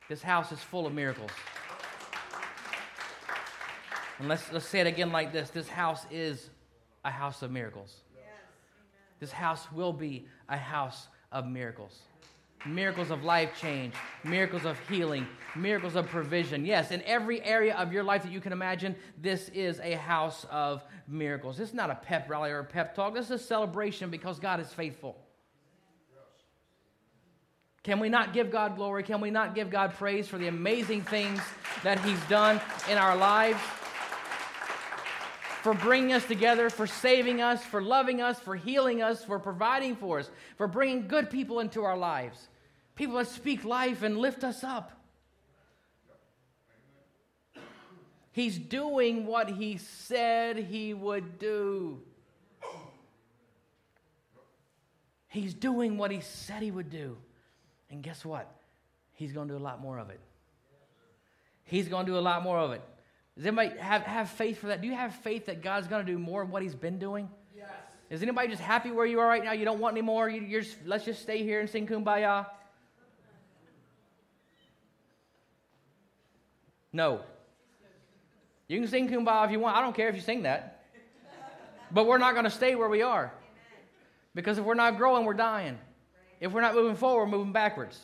This 0.09 0.23
house 0.23 0.51
is 0.51 0.59
full 0.59 0.89
of 0.89 0.93
miracles. 0.93 1.31
And 4.19 4.29
let's, 4.29 4.53
let's 4.53 4.67
say 4.67 4.81
it 4.81 4.87
again 4.89 5.13
like 5.13 5.33
this 5.33 5.51
this 5.51 5.69
house 5.69 6.05
is 6.11 6.51
a 7.05 7.11
house 7.11 7.43
of 7.43 7.53
miracles. 7.53 8.03
This 9.21 9.31
house 9.31 9.71
will 9.71 9.93
be 9.93 10.27
a 10.49 10.57
house 10.57 11.09
of 11.31 11.47
miracles. 11.47 12.01
Miracles 12.67 13.11
of 13.11 13.23
life 13.25 13.59
change, 13.59 13.95
miracles 14.25 14.67
of 14.67 14.79
healing, 14.89 15.27
miracles 15.55 15.97
of 15.97 16.07
provision. 16.09 16.67
Yes, 16.67 16.91
in 16.91 17.01
every 17.03 17.43
area 17.43 17.75
of 17.77 17.93
your 17.93 18.03
life 18.03 18.23
that 18.23 18.33
you 18.33 18.41
can 18.41 18.53
imagine, 18.53 18.97
this 19.21 19.49
is 19.51 19.81
a 19.81 19.93
house 19.93 20.45
of 20.51 20.83
miracles. 21.09 21.57
This 21.57 21.71
is 21.71 21.75
not 21.75 21.91
a 21.91 21.95
pep 21.95 22.29
rally 22.29 22.51
or 22.51 22.59
a 22.59 22.65
pep 22.65 22.95
talk. 22.95 23.15
This 23.15 23.27
is 23.27 23.31
a 23.31 23.39
celebration 23.39 24.11
because 24.11 24.39
God 24.39 24.61
is 24.61 24.69
faithful. 24.73 25.17
Can 27.83 27.99
we 27.99 28.11
not 28.11 28.35
give 28.35 28.51
God 28.51 28.77
glory? 28.77 29.03
Can 29.03 29.23
we 29.23 29.31
not 29.31 29.55
give 29.55 29.71
God 29.71 29.95
praise 29.95 30.29
for 30.29 30.37
the 30.37 30.49
amazing 30.49 31.03
things 31.03 31.41
that 31.83 31.99
He's 32.01 32.21
done 32.25 32.61
in 32.91 32.99
our 32.99 33.17
lives? 33.17 33.61
For 35.63 35.75
bringing 35.75 36.13
us 36.13 36.25
together, 36.25 36.71
for 36.71 36.87
saving 36.87 37.41
us, 37.41 37.63
for 37.65 37.83
loving 37.83 38.21
us, 38.21 38.39
for 38.39 38.57
healing 38.57 39.03
us, 39.03 39.25
for 39.25 39.39
providing 39.39 39.95
for 39.97 40.19
us, 40.21 40.31
for 40.57 40.67
bringing 40.67 41.07
good 41.07 41.31
people 41.31 41.61
into 41.61 41.85
our 41.85 41.97
lives. 41.97 42.49
People 42.95 43.17
that 43.17 43.29
speak 43.29 43.65
life 43.65 44.03
and 44.03 44.19
lift 44.19 44.45
us 44.45 44.65
up. 44.65 44.93
He's 48.33 48.59
doing 48.59 49.27
what 49.27 49.51
he 49.51 49.77
said 49.77 50.57
he 50.57 50.95
would 50.95 51.39
do. 51.39 52.01
He's 55.29 55.55
doing 55.55 55.97
what 55.97 56.11
he 56.11 56.21
said 56.21 56.63
he 56.63 56.71
would 56.71 56.91
do. 56.91 57.17
And 57.91 58.03
guess 58.03 58.25
what? 58.25 58.53
He's 59.15 59.33
going 59.33 59.49
to 59.49 59.55
do 59.55 59.59
a 59.59 59.63
lot 59.63 59.81
more 59.81 59.99
of 59.99 60.11
it. 60.11 60.21
He's 61.65 61.89
going 61.89 62.07
to 62.07 62.13
do 62.13 62.19
a 62.19 62.21
lot 62.21 62.43
more 62.43 62.59
of 62.59 62.73
it. 62.73 62.83
Does 63.37 63.47
anybody 63.47 63.79
have, 63.79 64.03
have 64.03 64.31
faith 64.31 64.59
for 64.59 64.69
that? 64.69 64.81
Do 64.81 64.89
you 64.89 64.95
have 64.95 65.15
faith 65.17 65.47
that 65.47 65.63
God's 65.63 65.87
going 65.87 66.05
to 66.05 66.13
do 66.13 66.19
more 66.19 66.43
of 66.43 66.51
what 66.51 66.63
He's 66.63 66.75
been 66.75 66.99
doing? 66.99 67.29
Yes. 67.57 67.69
Is 68.11 68.23
anybody 68.23 68.49
just 68.49 68.61
happy 68.61 68.91
where 68.91 69.07
you 69.07 69.21
are 69.21 69.27
right 69.27 69.45
now? 69.45 69.53
You 69.53 69.65
don't 69.65 69.79
want 69.79 69.95
any 69.95 70.03
more? 70.03 70.29
You, 70.29 70.59
are 70.59 70.61
just, 70.61 70.77
let's 70.85 71.05
just 71.05 71.23
stay 71.23 71.43
here 71.43 71.61
and 71.61 71.71
sing 71.71 71.87
kumbaya? 71.87 72.47
No. 76.93 77.21
You 78.67 78.81
can 78.81 78.89
sing 78.89 79.09
kumbaya 79.09 79.47
if 79.47 79.53
you 79.53 79.61
want. 79.61 79.77
I 79.77 79.81
don't 79.81 79.95
care 79.95 80.09
if 80.09 80.15
you 80.17 80.21
sing 80.21 80.43
that. 80.43 80.85
But 81.93 82.07
we're 82.07 82.19
not 82.19 82.33
going 82.33 82.45
to 82.45 82.51
stay 82.51 82.75
where 82.75 82.89
we 82.89 83.03
are. 83.03 83.33
Because 84.35 84.59
if 84.59 84.65
we're 84.65 84.75
not 84.75 84.97
growing, 84.97 85.25
we're 85.25 85.35
dying. 85.35 85.79
If 86.41 86.53
we're 86.53 86.61
not 86.61 86.75
moving 86.75 86.97
forward, 86.97 87.25
we're 87.25 87.39
moving 87.39 87.53
backwards 87.53 87.99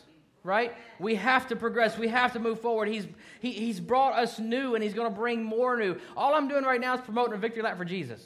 right? 0.47 0.73
We 0.99 1.17
have 1.17 1.49
to 1.49 1.57
progress. 1.57 1.99
We 1.99 2.09
have 2.09 2.33
to 2.35 2.39
move 2.39 2.61
forward. 2.61 2.89
He's, 2.89 3.07
he, 3.41 3.53
he's 3.53 3.81
brought 3.81 4.15
us 4.15 4.39
new 4.39 4.75
and 4.75 4.83
He's 4.83 4.95
going 4.95 5.13
to 5.13 5.15
bring 5.15 5.43
more 5.43 5.77
new. 5.77 5.97
All 6.17 6.35
I'm 6.35 6.49
doing 6.49 6.65
right 6.65 6.81
now 6.81 6.95
is 6.95 7.01
promoting 7.01 7.35
a 7.35 7.39
victory 7.39 7.63
lap 7.63 7.77
for 7.77 7.85
Jesus. 7.85 8.25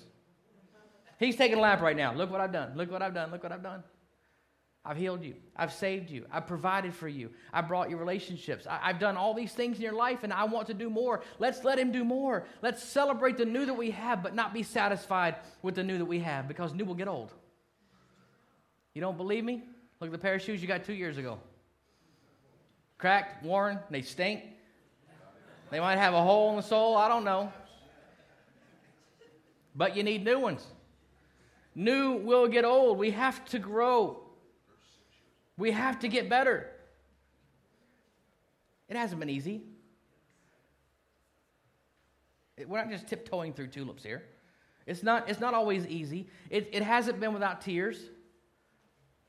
He's 1.18 1.37
taking 1.37 1.59
a 1.59 1.61
lap 1.61 1.80
right 1.80 1.96
now. 1.96 2.14
Look 2.14 2.30
what 2.30 2.40
I've 2.40 2.52
done. 2.52 2.72
Look 2.76 2.90
what 2.90 3.02
I've 3.02 3.14
done. 3.14 3.30
Look 3.30 3.42
what 3.42 3.52
I've 3.52 3.62
done. 3.62 3.83
I've 4.83 4.96
healed 4.96 5.22
you. 5.22 5.35
I've 5.54 5.72
saved 5.74 6.11
you. 6.11 6.24
I've 6.33 6.46
provided 6.46 6.94
for 6.94 7.09
you. 7.09 7.30
I 7.52 7.61
brought 7.61 7.90
you 7.90 7.98
relationships. 7.98 8.66
I, 8.66 8.88
have 8.88 8.98
done 8.98 9.18
all 9.18 9.35
these 9.35 9.52
things 9.52 9.76
in 9.76 9.83
your 9.83 9.92
life, 9.92 10.24
and 10.24 10.33
I 10.33 10.44
want 10.44 10.68
to 10.68 10.74
do 10.74 10.88
more. 10.88 11.22
Let's 11.38 11.64
let 11.64 11.78
Him 11.78 11.92
do 11.92 12.02
more. 12.02 12.44
Let's 12.62 12.83
celebrate 12.83 13.37
the 13.37 13.44
new 13.44 13.66
that 13.66 13.74
we 13.74 13.90
have, 13.90 14.22
but 14.22 14.35
not 14.35 14.54
be 14.54 14.62
satisfied 14.62 15.37
with 15.61 15.74
the 15.74 15.83
new 15.83 15.98
that 15.98 16.06
we 16.06 16.20
have 16.20 16.48
because 16.48 16.72
new 16.72 16.87
will 16.87 16.94
get 16.94 17.09
old. 17.09 17.30
You 18.94 19.02
don't 19.02 19.18
believe 19.18 19.44
me? 19.44 19.64
Look 20.00 20.09
at 20.09 20.12
the 20.12 20.18
pair 20.18 20.35
of 20.35 20.42
shoes 20.42 20.62
you 20.62 20.68
got 20.68 20.85
two 20.85 20.94
years 20.94 21.18
ago 21.18 21.38
cracked, 23.00 23.42
worn, 23.42 23.78
they 23.90 24.02
stink. 24.02 24.44
They 25.70 25.80
might 25.80 25.96
have 25.96 26.12
a 26.12 26.22
hole 26.22 26.50
in 26.50 26.56
the 26.56 26.62
sole, 26.62 26.96
I 26.96 27.08
don't 27.08 27.24
know. 27.24 27.50
But 29.74 29.96
you 29.96 30.02
need 30.02 30.22
new 30.24 30.38
ones. 30.38 30.66
New 31.74 32.16
will 32.16 32.46
get 32.46 32.64
old. 32.64 32.98
We 32.98 33.12
have 33.12 33.44
to 33.46 33.58
grow. 33.58 34.20
We 35.56 35.70
have 35.70 36.00
to 36.00 36.08
get 36.08 36.28
better. 36.28 36.70
It 38.88 38.96
hasn't 38.96 39.18
been 39.18 39.30
easy. 39.30 39.62
We're 42.66 42.78
not 42.78 42.90
just 42.90 43.06
tiptoeing 43.06 43.54
through 43.54 43.68
tulips 43.68 44.02
here. 44.02 44.24
It's 44.86 45.02
not, 45.02 45.30
it's 45.30 45.40
not 45.40 45.54
always 45.54 45.86
easy. 45.86 46.28
It, 46.50 46.68
it 46.72 46.82
hasn't 46.82 47.18
been 47.20 47.32
without 47.32 47.62
tears. 47.62 47.98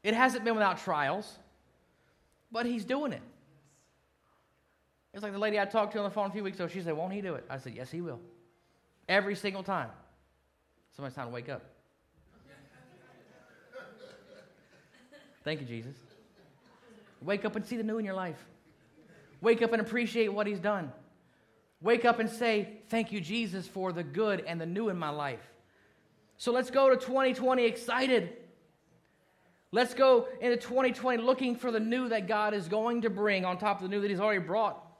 It 0.04 0.14
hasn't 0.14 0.44
been 0.44 0.56
without 0.56 0.80
trials. 0.80 1.38
But 2.52 2.66
He's 2.66 2.84
doing 2.84 3.14
it. 3.14 3.22
It's 5.14 5.24
like 5.24 5.34
the 5.34 5.40
lady 5.40 5.60
I 5.60 5.66
talked 5.66 5.94
to 5.94 6.00
on 6.00 6.06
the 6.06 6.10
phone 6.10 6.30
a 6.30 6.32
few 6.32 6.44
weeks 6.44 6.58
ago. 6.58 6.68
She 6.68 6.82
said, 6.82 6.96
Won't 6.96 7.14
he 7.14 7.22
do 7.22 7.36
it? 7.36 7.46
I 7.50 7.58
said, 7.58 7.74
Yes, 7.76 7.92
he 7.92 8.02
will. 8.02 8.20
Every 9.10 9.36
single 9.36 9.64
time. 9.64 9.90
Somebody's 10.96 11.16
time 11.16 11.28
to 11.28 11.34
wake 11.34 11.50
up. 11.50 11.64
Thank 15.44 15.60
you, 15.60 15.66
Jesus. 15.66 15.96
Wake 17.22 17.46
up 17.46 17.56
and 17.56 17.66
see 17.66 17.76
the 17.78 17.84
new 17.84 17.98
in 17.98 18.06
your 18.06 18.14
life. 18.14 18.46
Wake 19.42 19.62
up 19.62 19.74
and 19.74 19.82
appreciate 19.82 20.32
what 20.32 20.48
he's 20.48 20.60
done. 20.60 20.92
Wake 21.82 22.06
up 22.06 22.20
and 22.20 22.30
say, 22.30 22.78
Thank 22.90 23.12
you, 23.12 23.20
Jesus, 23.20 23.68
for 23.68 23.92
the 23.92 24.04
good 24.04 24.44
and 24.48 24.62
the 24.62 24.66
new 24.66 24.88
in 24.90 24.98
my 24.98 25.10
life. 25.10 25.42
So 26.38 26.54
let's 26.54 26.72
go 26.72 26.90
to 26.90 26.96
2020 26.96 27.66
excited. 27.66 28.38
Let's 29.74 29.94
go 29.94 30.28
into 30.40 30.58
2020 30.58 31.22
looking 31.22 31.56
for 31.56 31.72
the 31.72 31.80
new 31.80 32.10
that 32.10 32.28
God 32.28 32.54
is 32.54 32.68
going 32.68 33.02
to 33.02 33.10
bring 33.10 33.46
on 33.46 33.58
top 33.58 33.78
of 33.78 33.84
the 33.84 33.90
new 33.90 34.02
that 34.02 34.10
he's 34.10 34.20
already 34.20 34.40
brought 34.40 34.91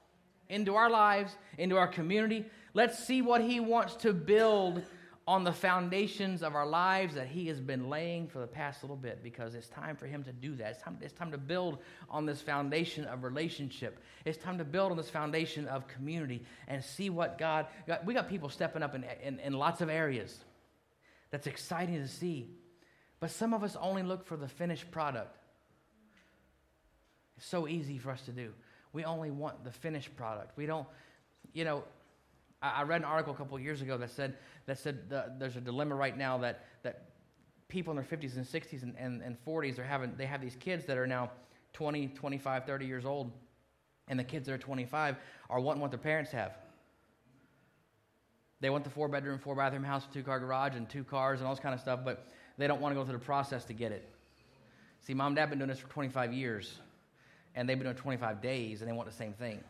into 0.52 0.76
our 0.76 0.90
lives, 0.90 1.36
into 1.58 1.76
our 1.76 1.88
community. 1.88 2.44
Let's 2.74 3.04
see 3.04 3.22
what 3.22 3.40
He 3.40 3.58
wants 3.58 3.96
to 3.96 4.12
build 4.12 4.82
on 5.26 5.44
the 5.44 5.52
foundations 5.52 6.42
of 6.42 6.54
our 6.54 6.66
lives 6.66 7.14
that 7.14 7.26
He 7.26 7.46
has 7.46 7.60
been 7.60 7.88
laying 7.88 8.28
for 8.28 8.38
the 8.38 8.46
past 8.46 8.82
little 8.82 8.96
bit 8.96 9.22
because 9.22 9.54
it's 9.54 9.68
time 9.68 9.96
for 9.96 10.06
Him 10.06 10.22
to 10.24 10.32
do 10.32 10.54
that. 10.56 10.72
It's 10.72 10.82
time, 10.82 10.98
it's 11.00 11.14
time 11.14 11.32
to 11.32 11.38
build 11.38 11.78
on 12.10 12.26
this 12.26 12.40
foundation 12.42 13.04
of 13.06 13.24
relationship. 13.24 14.00
It's 14.24 14.36
time 14.36 14.58
to 14.58 14.64
build 14.64 14.90
on 14.90 14.96
this 14.96 15.10
foundation 15.10 15.66
of 15.68 15.88
community 15.88 16.44
and 16.68 16.84
see 16.84 17.08
what 17.08 17.38
God. 17.38 17.66
We 18.04 18.14
got 18.14 18.28
people 18.28 18.48
stepping 18.48 18.82
up 18.82 18.94
in, 18.94 19.04
in, 19.22 19.40
in 19.40 19.54
lots 19.54 19.80
of 19.80 19.88
areas. 19.88 20.38
That's 21.30 21.46
exciting 21.46 21.96
to 21.96 22.08
see. 22.08 22.50
But 23.20 23.30
some 23.30 23.54
of 23.54 23.64
us 23.64 23.76
only 23.80 24.02
look 24.02 24.26
for 24.26 24.36
the 24.36 24.48
finished 24.48 24.90
product. 24.90 25.38
It's 27.38 27.46
so 27.46 27.66
easy 27.66 27.96
for 27.96 28.10
us 28.10 28.20
to 28.22 28.32
do 28.32 28.52
we 28.92 29.04
only 29.04 29.30
want 29.30 29.64
the 29.64 29.70
finished 29.70 30.14
product. 30.16 30.56
We 30.56 30.66
don't, 30.66 30.86
you 31.52 31.64
know, 31.64 31.84
I, 32.60 32.80
I 32.80 32.82
read 32.82 33.00
an 33.00 33.06
article 33.06 33.32
a 33.32 33.36
couple 33.36 33.58
years 33.58 33.82
ago 33.82 33.96
that 33.98 34.10
said, 34.10 34.36
that 34.66 34.78
said 34.78 35.08
the, 35.08 35.32
there's 35.38 35.56
a 35.56 35.60
dilemma 35.60 35.94
right 35.94 36.16
now 36.16 36.38
that, 36.38 36.64
that 36.82 37.04
people 37.68 37.90
in 37.90 37.96
their 37.96 38.18
50s 38.18 38.36
and 38.36 38.46
60s 38.46 38.82
and, 38.82 38.94
and, 38.98 39.22
and 39.22 39.36
40s 39.44 39.78
are 39.78 39.84
having, 39.84 40.14
they 40.16 40.26
have 40.26 40.40
these 40.40 40.56
kids 40.56 40.84
that 40.86 40.98
are 40.98 41.06
now 41.06 41.30
20, 41.72 42.08
25, 42.08 42.64
30 42.64 42.86
years 42.86 43.04
old, 43.04 43.32
and 44.08 44.18
the 44.18 44.24
kids 44.24 44.46
that 44.46 44.52
are 44.52 44.58
25 44.58 45.16
are 45.48 45.60
wanting 45.60 45.80
what 45.80 45.90
their 45.90 45.98
parents 45.98 46.30
have. 46.32 46.52
They 48.60 48.70
want 48.70 48.84
the 48.84 48.90
four 48.90 49.08
bedroom, 49.08 49.38
four 49.38 49.56
bathroom 49.56 49.82
house 49.82 50.06
two 50.12 50.22
car 50.22 50.38
garage 50.38 50.76
and 50.76 50.88
two 50.88 51.02
cars 51.02 51.40
and 51.40 51.48
all 51.48 51.54
this 51.54 51.62
kind 51.62 51.74
of 51.74 51.80
stuff, 51.80 52.00
but 52.04 52.28
they 52.58 52.66
don't 52.68 52.80
want 52.80 52.94
to 52.94 53.00
go 53.00 53.04
through 53.04 53.18
the 53.18 53.24
process 53.24 53.64
to 53.64 53.72
get 53.72 53.90
it. 53.90 54.08
See, 55.00 55.14
mom 55.14 55.28
and 55.28 55.36
dad 55.36 55.50
been 55.50 55.58
doing 55.58 55.68
this 55.68 55.80
for 55.80 55.88
25 55.88 56.32
years 56.32 56.78
and 57.54 57.68
they've 57.68 57.78
been 57.78 57.86
doing 57.86 57.96
25 57.96 58.40
days 58.40 58.80
and 58.80 58.88
they 58.88 58.94
want 58.94 59.08
the 59.08 59.14
same 59.14 59.32
thing. 59.32 59.62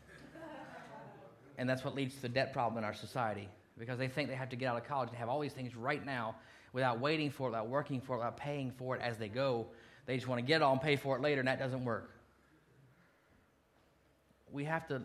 and 1.58 1.68
that's 1.68 1.84
what 1.84 1.94
leads 1.94 2.14
to 2.16 2.22
the 2.22 2.28
debt 2.28 2.52
problem 2.52 2.78
in 2.78 2.84
our 2.84 2.94
society 2.94 3.48
because 3.78 3.98
they 3.98 4.08
think 4.08 4.28
they 4.28 4.34
have 4.34 4.50
to 4.50 4.56
get 4.56 4.68
out 4.68 4.76
of 4.76 4.84
college 4.84 5.08
and 5.08 5.18
have 5.18 5.28
all 5.28 5.40
these 5.40 5.52
things 5.52 5.74
right 5.74 6.04
now 6.04 6.36
without 6.72 7.00
waiting 7.00 7.30
for 7.30 7.48
it, 7.48 7.50
without 7.50 7.68
working 7.68 8.00
for 8.00 8.14
it, 8.14 8.18
without 8.18 8.36
paying 8.36 8.70
for 8.70 8.96
it 8.96 9.02
as 9.02 9.18
they 9.18 9.28
go. 9.28 9.66
They 10.06 10.16
just 10.16 10.26
want 10.26 10.38
to 10.40 10.46
get 10.46 10.56
it 10.56 10.62
all 10.62 10.72
and 10.72 10.80
pay 10.80 10.96
for 10.96 11.16
it 11.16 11.22
later, 11.22 11.40
and 11.40 11.48
that 11.48 11.58
doesn't 11.58 11.84
work. 11.84 12.10
We 14.50 14.64
have 14.64 14.86
to 14.88 15.02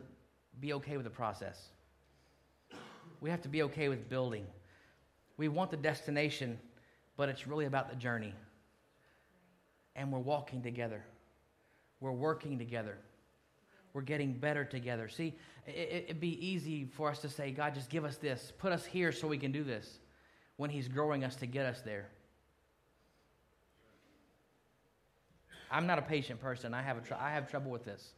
be 0.59 0.73
okay 0.73 0.97
with 0.97 1.05
the 1.05 1.11
process. 1.11 1.67
We 3.21 3.29
have 3.29 3.41
to 3.43 3.49
be 3.49 3.63
okay 3.63 3.89
with 3.89 4.09
building. 4.09 4.45
We 5.37 5.47
want 5.47 5.71
the 5.71 5.77
destination, 5.77 6.59
but 7.15 7.29
it's 7.29 7.47
really 7.47 7.65
about 7.65 7.89
the 7.89 7.95
journey. 7.95 8.33
And 9.95 10.11
we're 10.11 10.19
walking 10.19 10.61
together. 10.61 11.03
We're 11.99 12.12
working 12.12 12.57
together. 12.57 12.97
We're 13.93 14.01
getting 14.01 14.33
better 14.33 14.63
together. 14.63 15.10
See, 15.10 15.33
it, 15.65 16.05
it'd 16.05 16.19
be 16.19 16.45
easy 16.45 16.86
for 16.86 17.10
us 17.10 17.19
to 17.19 17.29
say, 17.29 17.51
God, 17.51 17.73
just 17.73 17.89
give 17.89 18.05
us 18.05 18.17
this. 18.17 18.53
Put 18.60 18.71
us 18.71 18.86
here 18.86 19.12
so 19.12 19.27
we 19.27 19.38
can 19.38 19.51
do 19.51 19.63
this 19.63 19.99
when 20.57 20.69
He's 20.69 20.88
growing 20.88 21.23
us 21.23 21.36
to 21.38 21.47
get 21.47 21.65
us 21.65 21.81
there. 21.81 22.10
I'm 25.71 25.88
not 25.88 25.99
a 25.99 26.03
patient 26.03 26.39
person. 26.39 26.73
I 26.73 26.81
have, 26.81 26.97
a 26.97 27.01
tr- 27.01 27.15
I 27.15 27.31
have 27.31 27.49
trouble 27.49 27.71
with 27.71 27.86
this. 27.86 28.13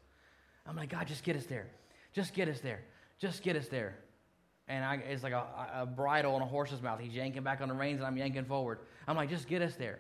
I'm 0.68 0.76
like, 0.76 0.90
God, 0.90 1.08
just 1.08 1.24
get 1.24 1.36
us 1.36 1.46
there. 1.46 1.68
Just 2.14 2.34
get 2.34 2.48
us 2.48 2.60
there. 2.60 2.82
Just 3.18 3.42
get 3.42 3.56
us 3.56 3.68
there. 3.68 3.98
And 4.68 4.86
I, 4.86 4.96
it's 4.96 5.24
like 5.24 5.34
a, 5.34 5.46
a 5.74 5.86
bridle 5.86 6.36
on 6.36 6.42
a 6.42 6.46
horse's 6.46 6.82
mouth. 6.82 7.00
He's 7.00 7.14
yanking 7.14 7.42
back 7.42 7.62
on 7.62 7.70
the 7.70 7.74
reins, 7.74 8.00
and 8.00 8.06
I'm 8.06 8.18
yanking 8.18 8.46
forward. 8.46 8.80
I'm 9.08 9.16
like, 9.16 9.30
just 9.30 9.48
get 9.48 9.62
us 9.62 9.76
there. 9.76 10.00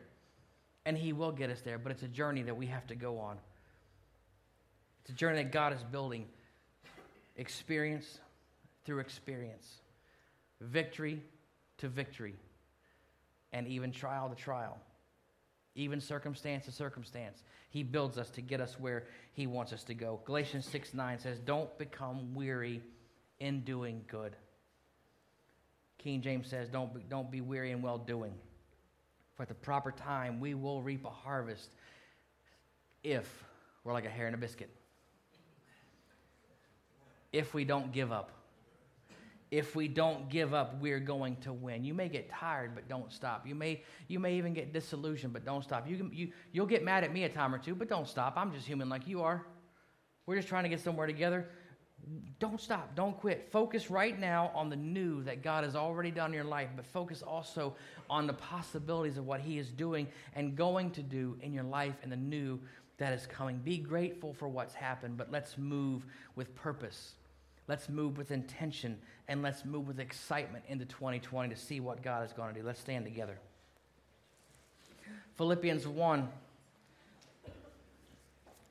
And 0.85 0.95
He 0.95 1.11
will 1.11 1.31
get 1.31 1.49
us 1.49 1.61
there, 1.61 1.79
but 1.79 1.91
it's 1.91 2.03
a 2.03 2.07
journey 2.07 2.43
that 2.43 2.55
we 2.55 2.67
have 2.67 2.85
to 2.87 2.95
go 2.95 3.17
on. 3.17 3.37
It's 5.01 5.11
a 5.11 5.13
journey 5.13 5.43
that 5.43 5.51
God 5.51 5.73
is 5.73 5.83
building 5.83 6.25
experience 7.37 8.19
through 8.85 8.99
experience, 8.99 9.67
victory 10.61 11.21
to 11.77 11.87
victory, 11.87 12.35
and 13.53 13.67
even 13.67 13.91
trial 13.91 14.29
to 14.29 14.35
trial, 14.35 14.77
even 15.75 16.01
circumstance 16.01 16.65
to 16.65 16.71
circumstance. 16.71 17.43
He 17.69 17.83
builds 17.83 18.17
us 18.17 18.29
to 18.31 18.41
get 18.41 18.61
us 18.61 18.79
where 18.79 19.05
He 19.33 19.47
wants 19.47 19.73
us 19.73 19.83
to 19.85 19.93
go. 19.93 20.19
Galatians 20.25 20.67
6 20.67 20.93
9 20.93 21.19
says, 21.19 21.39
Don't 21.39 21.75
become 21.77 22.33
weary 22.35 22.81
in 23.39 23.61
doing 23.61 24.03
good. 24.07 24.35
King 25.97 26.21
James 26.21 26.47
says, 26.47 26.69
Don't 26.69 26.93
be, 26.93 27.01
don't 27.09 27.29
be 27.29 27.41
weary 27.41 27.71
in 27.71 27.81
well 27.81 27.97
doing. 27.97 28.33
For 29.35 29.43
at 29.43 29.49
the 29.49 29.55
proper 29.55 29.91
time, 29.91 30.39
we 30.39 30.53
will 30.53 30.81
reap 30.81 31.05
a 31.05 31.09
harvest 31.09 31.69
if 33.03 33.45
we're 33.83 33.93
like 33.93 34.05
a 34.05 34.09
hair 34.09 34.27
in 34.27 34.33
a 34.33 34.37
biscuit. 34.37 34.69
If 37.31 37.53
we 37.53 37.63
don't 37.63 37.91
give 37.91 38.11
up 38.11 38.39
if 39.51 39.75
we 39.75 39.87
don't 39.87 40.29
give 40.29 40.53
up, 40.53 40.79
we're 40.79 40.99
going 40.99 41.35
to 41.37 41.51
win. 41.51 41.83
You 41.83 41.93
may 41.93 42.07
get 42.07 42.29
tired, 42.29 42.75
but 42.75 42.87
don't 42.87 43.11
stop. 43.11 43.47
You 43.47 43.55
may, 43.55 43.83
you 44.07 44.19
may 44.19 44.35
even 44.35 44.53
get 44.53 44.73
disillusioned, 44.73 45.33
but 45.33 45.43
don't 45.43 45.63
stop. 45.63 45.89
You 45.89 45.97
can, 45.97 46.11
you, 46.13 46.31
you'll 46.51 46.67
get 46.67 46.83
mad 46.83 47.03
at 47.03 47.11
me 47.11 47.23
a 47.23 47.29
time 47.29 47.53
or 47.53 47.57
two, 47.57 47.73
but 47.73 47.89
don't 47.89 48.07
stop. 48.07 48.33
I'm 48.37 48.53
just 48.53 48.67
human 48.67 48.89
like 48.89 49.07
you 49.07 49.23
are. 49.23 49.43
We're 50.27 50.35
just 50.35 50.47
trying 50.47 50.63
to 50.63 50.69
get 50.69 50.81
somewhere 50.81 51.07
together. 51.07 51.49
Don't 52.39 52.61
stop. 52.61 52.95
Don't 52.95 53.17
quit. 53.17 53.49
Focus 53.51 53.89
right 53.89 54.17
now 54.19 54.51
on 54.53 54.69
the 54.69 54.75
new 54.75 55.23
that 55.23 55.41
God 55.41 55.63
has 55.63 55.75
already 55.75 56.11
done 56.11 56.27
in 56.27 56.35
your 56.35 56.43
life, 56.43 56.69
but 56.75 56.85
focus 56.85 57.23
also 57.23 57.75
on 58.07 58.27
the 58.27 58.33
possibilities 58.33 59.17
of 59.17 59.25
what 59.25 59.41
He 59.41 59.57
is 59.57 59.69
doing 59.69 60.07
and 60.35 60.55
going 60.55 60.91
to 60.91 61.01
do 61.01 61.37
in 61.41 61.53
your 61.53 61.63
life 61.63 61.95
and 62.03 62.11
the 62.11 62.17
new 62.17 62.59
that 62.99 63.13
is 63.13 63.25
coming. 63.25 63.57
Be 63.57 63.79
grateful 63.79 64.31
for 64.33 64.47
what's 64.47 64.75
happened, 64.75 65.17
but 65.17 65.31
let's 65.31 65.57
move 65.57 66.05
with 66.35 66.53
purpose. 66.53 67.15
Let's 67.69 67.87
move 67.87 68.17
with 68.17 68.31
intention 68.31 68.97
and 69.27 69.43
let's 69.43 69.63
move 69.63 69.87
with 69.87 69.99
excitement 69.99 70.65
into 70.67 70.85
2020 70.85 71.53
to 71.53 71.55
see 71.55 71.79
what 71.79 72.01
God 72.01 72.25
is 72.25 72.33
going 72.33 72.51
to 72.51 72.59
do. 72.59 72.65
Let's 72.65 72.79
stand 72.79 73.05
together. 73.05 73.37
Philippians 75.37 75.87
1, 75.87 76.19
I'm 76.19 76.29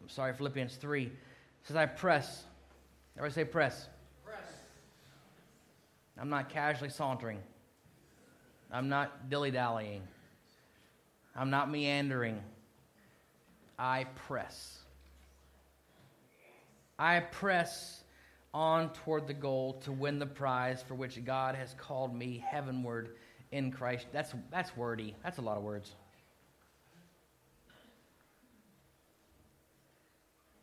sorry, 0.09 0.35
Philippians 0.35 0.75
3 0.75 1.13
says, 1.63 1.77
I 1.77 1.87
press. 1.87 2.43
Everybody 3.17 3.35
say 3.35 3.45
press. 3.45 3.87
Press. 4.25 4.43
I'm 6.21 6.29
not 6.29 6.49
casually 6.49 6.91
sauntering. 6.91 7.39
I'm 8.73 8.89
not 8.89 9.31
dilly 9.31 9.53
dallying. 9.53 10.03
I'm 11.37 11.51
not 11.51 11.71
meandering. 11.71 12.41
I 13.79 14.07
press. 14.27 14.81
I 16.99 17.21
press 17.21 17.98
on 18.55 18.93
toward 18.93 19.27
the 19.27 19.35
goal 19.35 19.75
to 19.85 19.93
win 19.93 20.19
the 20.19 20.27
prize 20.27 20.83
for 20.87 20.95
which 20.95 21.23
God 21.25 21.55
has 21.55 21.75
called 21.79 22.15
me 22.15 22.43
heavenward 22.49 23.17
in 23.53 23.71
Christ. 23.71 24.07
That's, 24.13 24.35
that's 24.51 24.77
wordy. 24.77 25.15
That's 25.23 25.39
a 25.39 25.43
lot 25.43 25.57
of 25.57 25.63
words. 25.63 25.95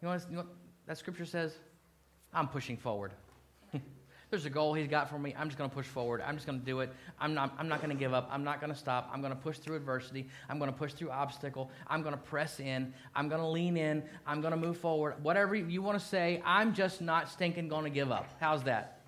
You 0.01 0.07
know, 0.07 0.13
what, 0.13 0.25
you 0.29 0.35
know 0.35 0.41
what 0.43 0.51
that 0.87 0.97
scripture 0.97 1.25
says? 1.25 1.53
I'm 2.33 2.47
pushing 2.47 2.77
forward. 2.77 3.11
There's 4.31 4.45
a 4.45 4.49
goal 4.49 4.73
he's 4.73 4.87
got 4.87 5.09
for 5.09 5.19
me. 5.19 5.35
I'm 5.37 5.47
just 5.47 5.57
going 5.57 5.69
to 5.69 5.75
push 5.75 5.85
forward. 5.85 6.21
I'm 6.25 6.35
just 6.35 6.47
going 6.47 6.59
to 6.59 6.65
do 6.65 6.79
it. 6.79 6.91
I'm 7.19 7.33
not, 7.33 7.53
I'm 7.59 7.67
not 7.67 7.79
going 7.79 7.91
to 7.91 7.95
give 7.95 8.13
up. 8.13 8.27
I'm 8.31 8.43
not 8.43 8.59
going 8.59 8.73
to 8.73 8.77
stop. 8.77 9.09
I'm 9.13 9.21
going 9.21 9.33
to 9.33 9.39
push 9.39 9.59
through 9.59 9.75
adversity. 9.75 10.27
I'm 10.49 10.57
going 10.57 10.71
to 10.71 10.77
push 10.77 10.93
through 10.93 11.11
obstacle. 11.11 11.69
I'm 11.87 12.01
going 12.01 12.13
to 12.15 12.21
press 12.21 12.59
in. 12.59 12.93
I'm 13.15 13.29
going 13.29 13.41
to 13.41 13.47
lean 13.47 13.77
in. 13.77 14.03
I'm 14.25 14.41
going 14.41 14.51
to 14.51 14.57
move 14.57 14.77
forward. 14.77 15.23
Whatever 15.23 15.55
you 15.55 15.81
want 15.81 15.99
to 15.99 16.05
say, 16.05 16.41
I'm 16.43 16.73
just 16.73 17.01
not 17.01 17.29
stinking 17.29 17.69
going 17.69 17.83
to 17.83 17.89
give 17.91 18.11
up. 18.11 18.27
How's 18.39 18.63
that? 18.63 19.01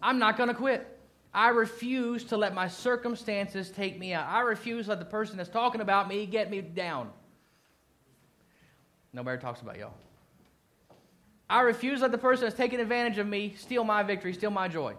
I'm 0.00 0.18
not 0.18 0.36
going 0.36 0.48
to 0.48 0.54
quit. 0.54 0.98
I 1.34 1.48
refuse 1.48 2.24
to 2.24 2.36
let 2.36 2.54
my 2.54 2.68
circumstances 2.68 3.70
take 3.70 3.98
me 3.98 4.14
out. 4.14 4.26
I 4.26 4.40
refuse 4.40 4.86
to 4.86 4.90
let 4.90 4.98
the 4.98 5.04
person 5.04 5.36
that's 5.36 5.50
talking 5.50 5.82
about 5.82 6.08
me 6.08 6.24
get 6.24 6.50
me 6.50 6.62
down. 6.62 7.10
Nobody 9.12 9.40
talks 9.40 9.60
about 9.60 9.78
y'all. 9.78 9.94
I 11.50 11.60
refuse 11.62 11.98
to 11.98 12.02
let 12.02 12.12
the 12.12 12.18
person 12.18 12.44
that's 12.44 12.56
taking 12.56 12.80
advantage 12.80 13.18
of 13.18 13.26
me 13.26 13.54
steal 13.56 13.84
my 13.84 14.02
victory, 14.02 14.34
steal 14.34 14.50
my 14.50 14.68
joy. 14.68 14.94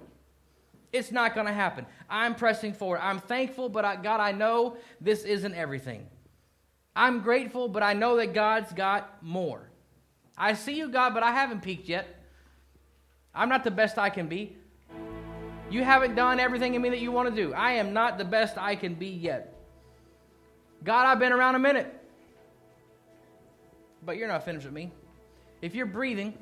It's 0.92 1.12
not 1.12 1.36
going 1.36 1.46
to 1.46 1.54
happen. 1.54 1.86
I'm 2.10 2.34
pressing 2.34 2.74
forward. 2.74 3.00
I'm 3.02 3.20
thankful, 3.20 3.70
but 3.70 3.86
I, 3.86 3.96
God, 3.96 4.20
I 4.20 4.32
know 4.32 4.78
this 5.00 5.24
isn't 5.24 5.54
everything. 5.54 6.08
I'm 6.96 7.22
grateful, 7.22 7.68
but 7.68 7.84
I 7.84 7.94
know 7.94 8.18
that 8.18 8.34
God's 8.34 8.74
got 8.74 9.22
more. 9.22 9.70
I 10.36 10.54
see 10.54 10.74
you, 10.74 10.90
God, 10.90 11.14
but 11.14 11.22
I 11.22 11.32
haven't 11.32 11.62
peaked 11.62 11.88
yet. 11.88 12.08
I'm 13.36 13.50
not 13.50 13.64
the 13.64 13.72
best 13.72 14.00
I 14.00 14.10
can 14.10 14.28
be. 14.28 14.56
You 15.70 15.84
haven't 15.84 16.16
done 16.16 16.40
everything 16.40 16.74
in 16.74 16.82
me 16.82 16.90
that 16.90 17.00
you 17.00 17.12
want 17.12 17.30
to 17.30 17.36
do. 17.36 17.54
I 17.54 17.74
am 17.74 17.94
not 17.94 18.18
the 18.18 18.26
best 18.26 18.58
I 18.58 18.76
can 18.76 18.96
be 18.96 19.08
yet. 19.08 19.54
God, 20.84 21.06
I've 21.06 21.20
been 21.20 21.32
around 21.32 21.54
a 21.54 21.60
minute. 21.60 21.94
But 24.04 24.18
you're 24.18 24.28
not 24.28 24.46
finished 24.46 24.66
with 24.66 24.74
me. 24.74 24.92
If 25.62 25.76
you're 25.76 25.86
breathing, 25.86 26.34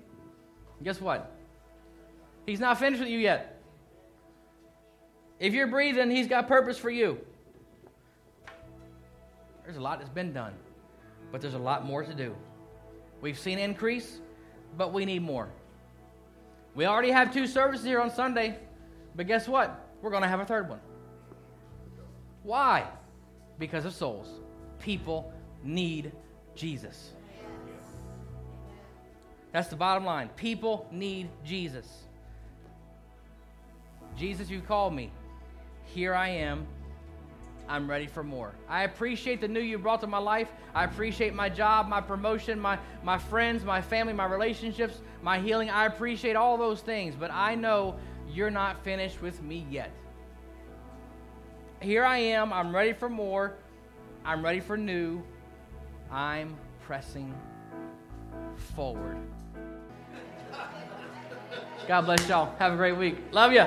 guess 0.83 1.01
what? 1.01 1.31
He's 2.45 2.59
not 2.59 2.79
finished 2.79 3.01
with 3.01 3.09
you 3.09 3.19
yet. 3.19 3.61
If 5.39 5.53
you're 5.53 5.67
breathing, 5.67 6.09
He's 6.09 6.27
got 6.27 6.47
purpose 6.47 6.77
for 6.77 6.89
you. 6.89 7.19
There's 9.63 9.77
a 9.77 9.81
lot 9.81 9.99
that's 9.99 10.09
been 10.09 10.31
done, 10.31 10.53
but 11.31 11.41
there's 11.41 11.53
a 11.53 11.59
lot 11.59 11.85
more 11.85 12.03
to 12.03 12.13
do. 12.13 12.35
We've 13.19 13.37
seen 13.37 13.59
increase, 13.59 14.21
but 14.77 14.93
we 14.93 15.03
need 15.03 15.21
more. 15.21 15.49
We 16.73 16.85
already 16.85 17.11
have 17.11 17.33
two 17.33 17.47
services 17.47 17.85
here 17.85 17.99
on 17.99 18.11
Sunday, 18.11 18.57
but 19.15 19.27
guess 19.27 19.47
what? 19.47 19.87
We're 20.01 20.11
going 20.11 20.21
to 20.21 20.29
have 20.29 20.39
a 20.39 20.45
third 20.45 20.69
one. 20.69 20.79
Why? 22.43 22.87
Because 23.59 23.83
of 23.83 23.93
souls. 23.93 24.29
People 24.79 25.33
need 25.63 26.11
Jesus. 26.55 27.11
That's 29.51 29.69
the 29.69 29.75
bottom 29.75 30.05
line. 30.05 30.29
People 30.35 30.87
need 30.91 31.29
Jesus. 31.45 31.87
Jesus, 34.15 34.49
you 34.49 34.61
called 34.61 34.93
me. 34.93 35.11
Here 35.85 36.13
I 36.13 36.29
am. 36.29 36.67
I'm 37.69 37.89
ready 37.89 38.07
for 38.07 38.23
more. 38.23 38.53
I 38.69 38.83
appreciate 38.83 39.41
the 39.41 39.47
new 39.47 39.59
you 39.59 39.77
brought 39.77 39.99
to 40.01 40.07
my 40.07 40.17
life. 40.17 40.49
I 40.73 40.85
appreciate 40.85 41.33
my 41.33 41.49
job, 41.49 41.87
my 41.87 41.99
promotion, 41.99 42.59
my, 42.59 42.79
my 43.03 43.17
friends, 43.17 43.65
my 43.65 43.81
family, 43.81 44.13
my 44.13 44.25
relationships, 44.25 45.01
my 45.21 45.39
healing. 45.39 45.69
I 45.69 45.85
appreciate 45.85 46.35
all 46.35 46.57
those 46.57 46.81
things, 46.81 47.15
but 47.15 47.29
I 47.31 47.55
know 47.55 47.95
you're 48.29 48.51
not 48.51 48.83
finished 48.83 49.21
with 49.21 49.41
me 49.43 49.65
yet. 49.69 49.91
Here 51.81 52.05
I 52.05 52.17
am. 52.17 52.53
I'm 52.53 52.73
ready 52.73 52.93
for 52.93 53.09
more. 53.09 53.55
I'm 54.23 54.43
ready 54.43 54.61
for 54.61 54.77
new. 54.77 55.21
I'm 56.09 56.55
pressing 56.81 57.33
forward. 58.75 59.17
God 61.87 62.01
bless 62.01 62.27
y'all. 62.27 62.53
Have 62.59 62.73
a 62.73 62.75
great 62.75 62.97
week. 62.97 63.17
Love 63.31 63.53
you. 63.53 63.63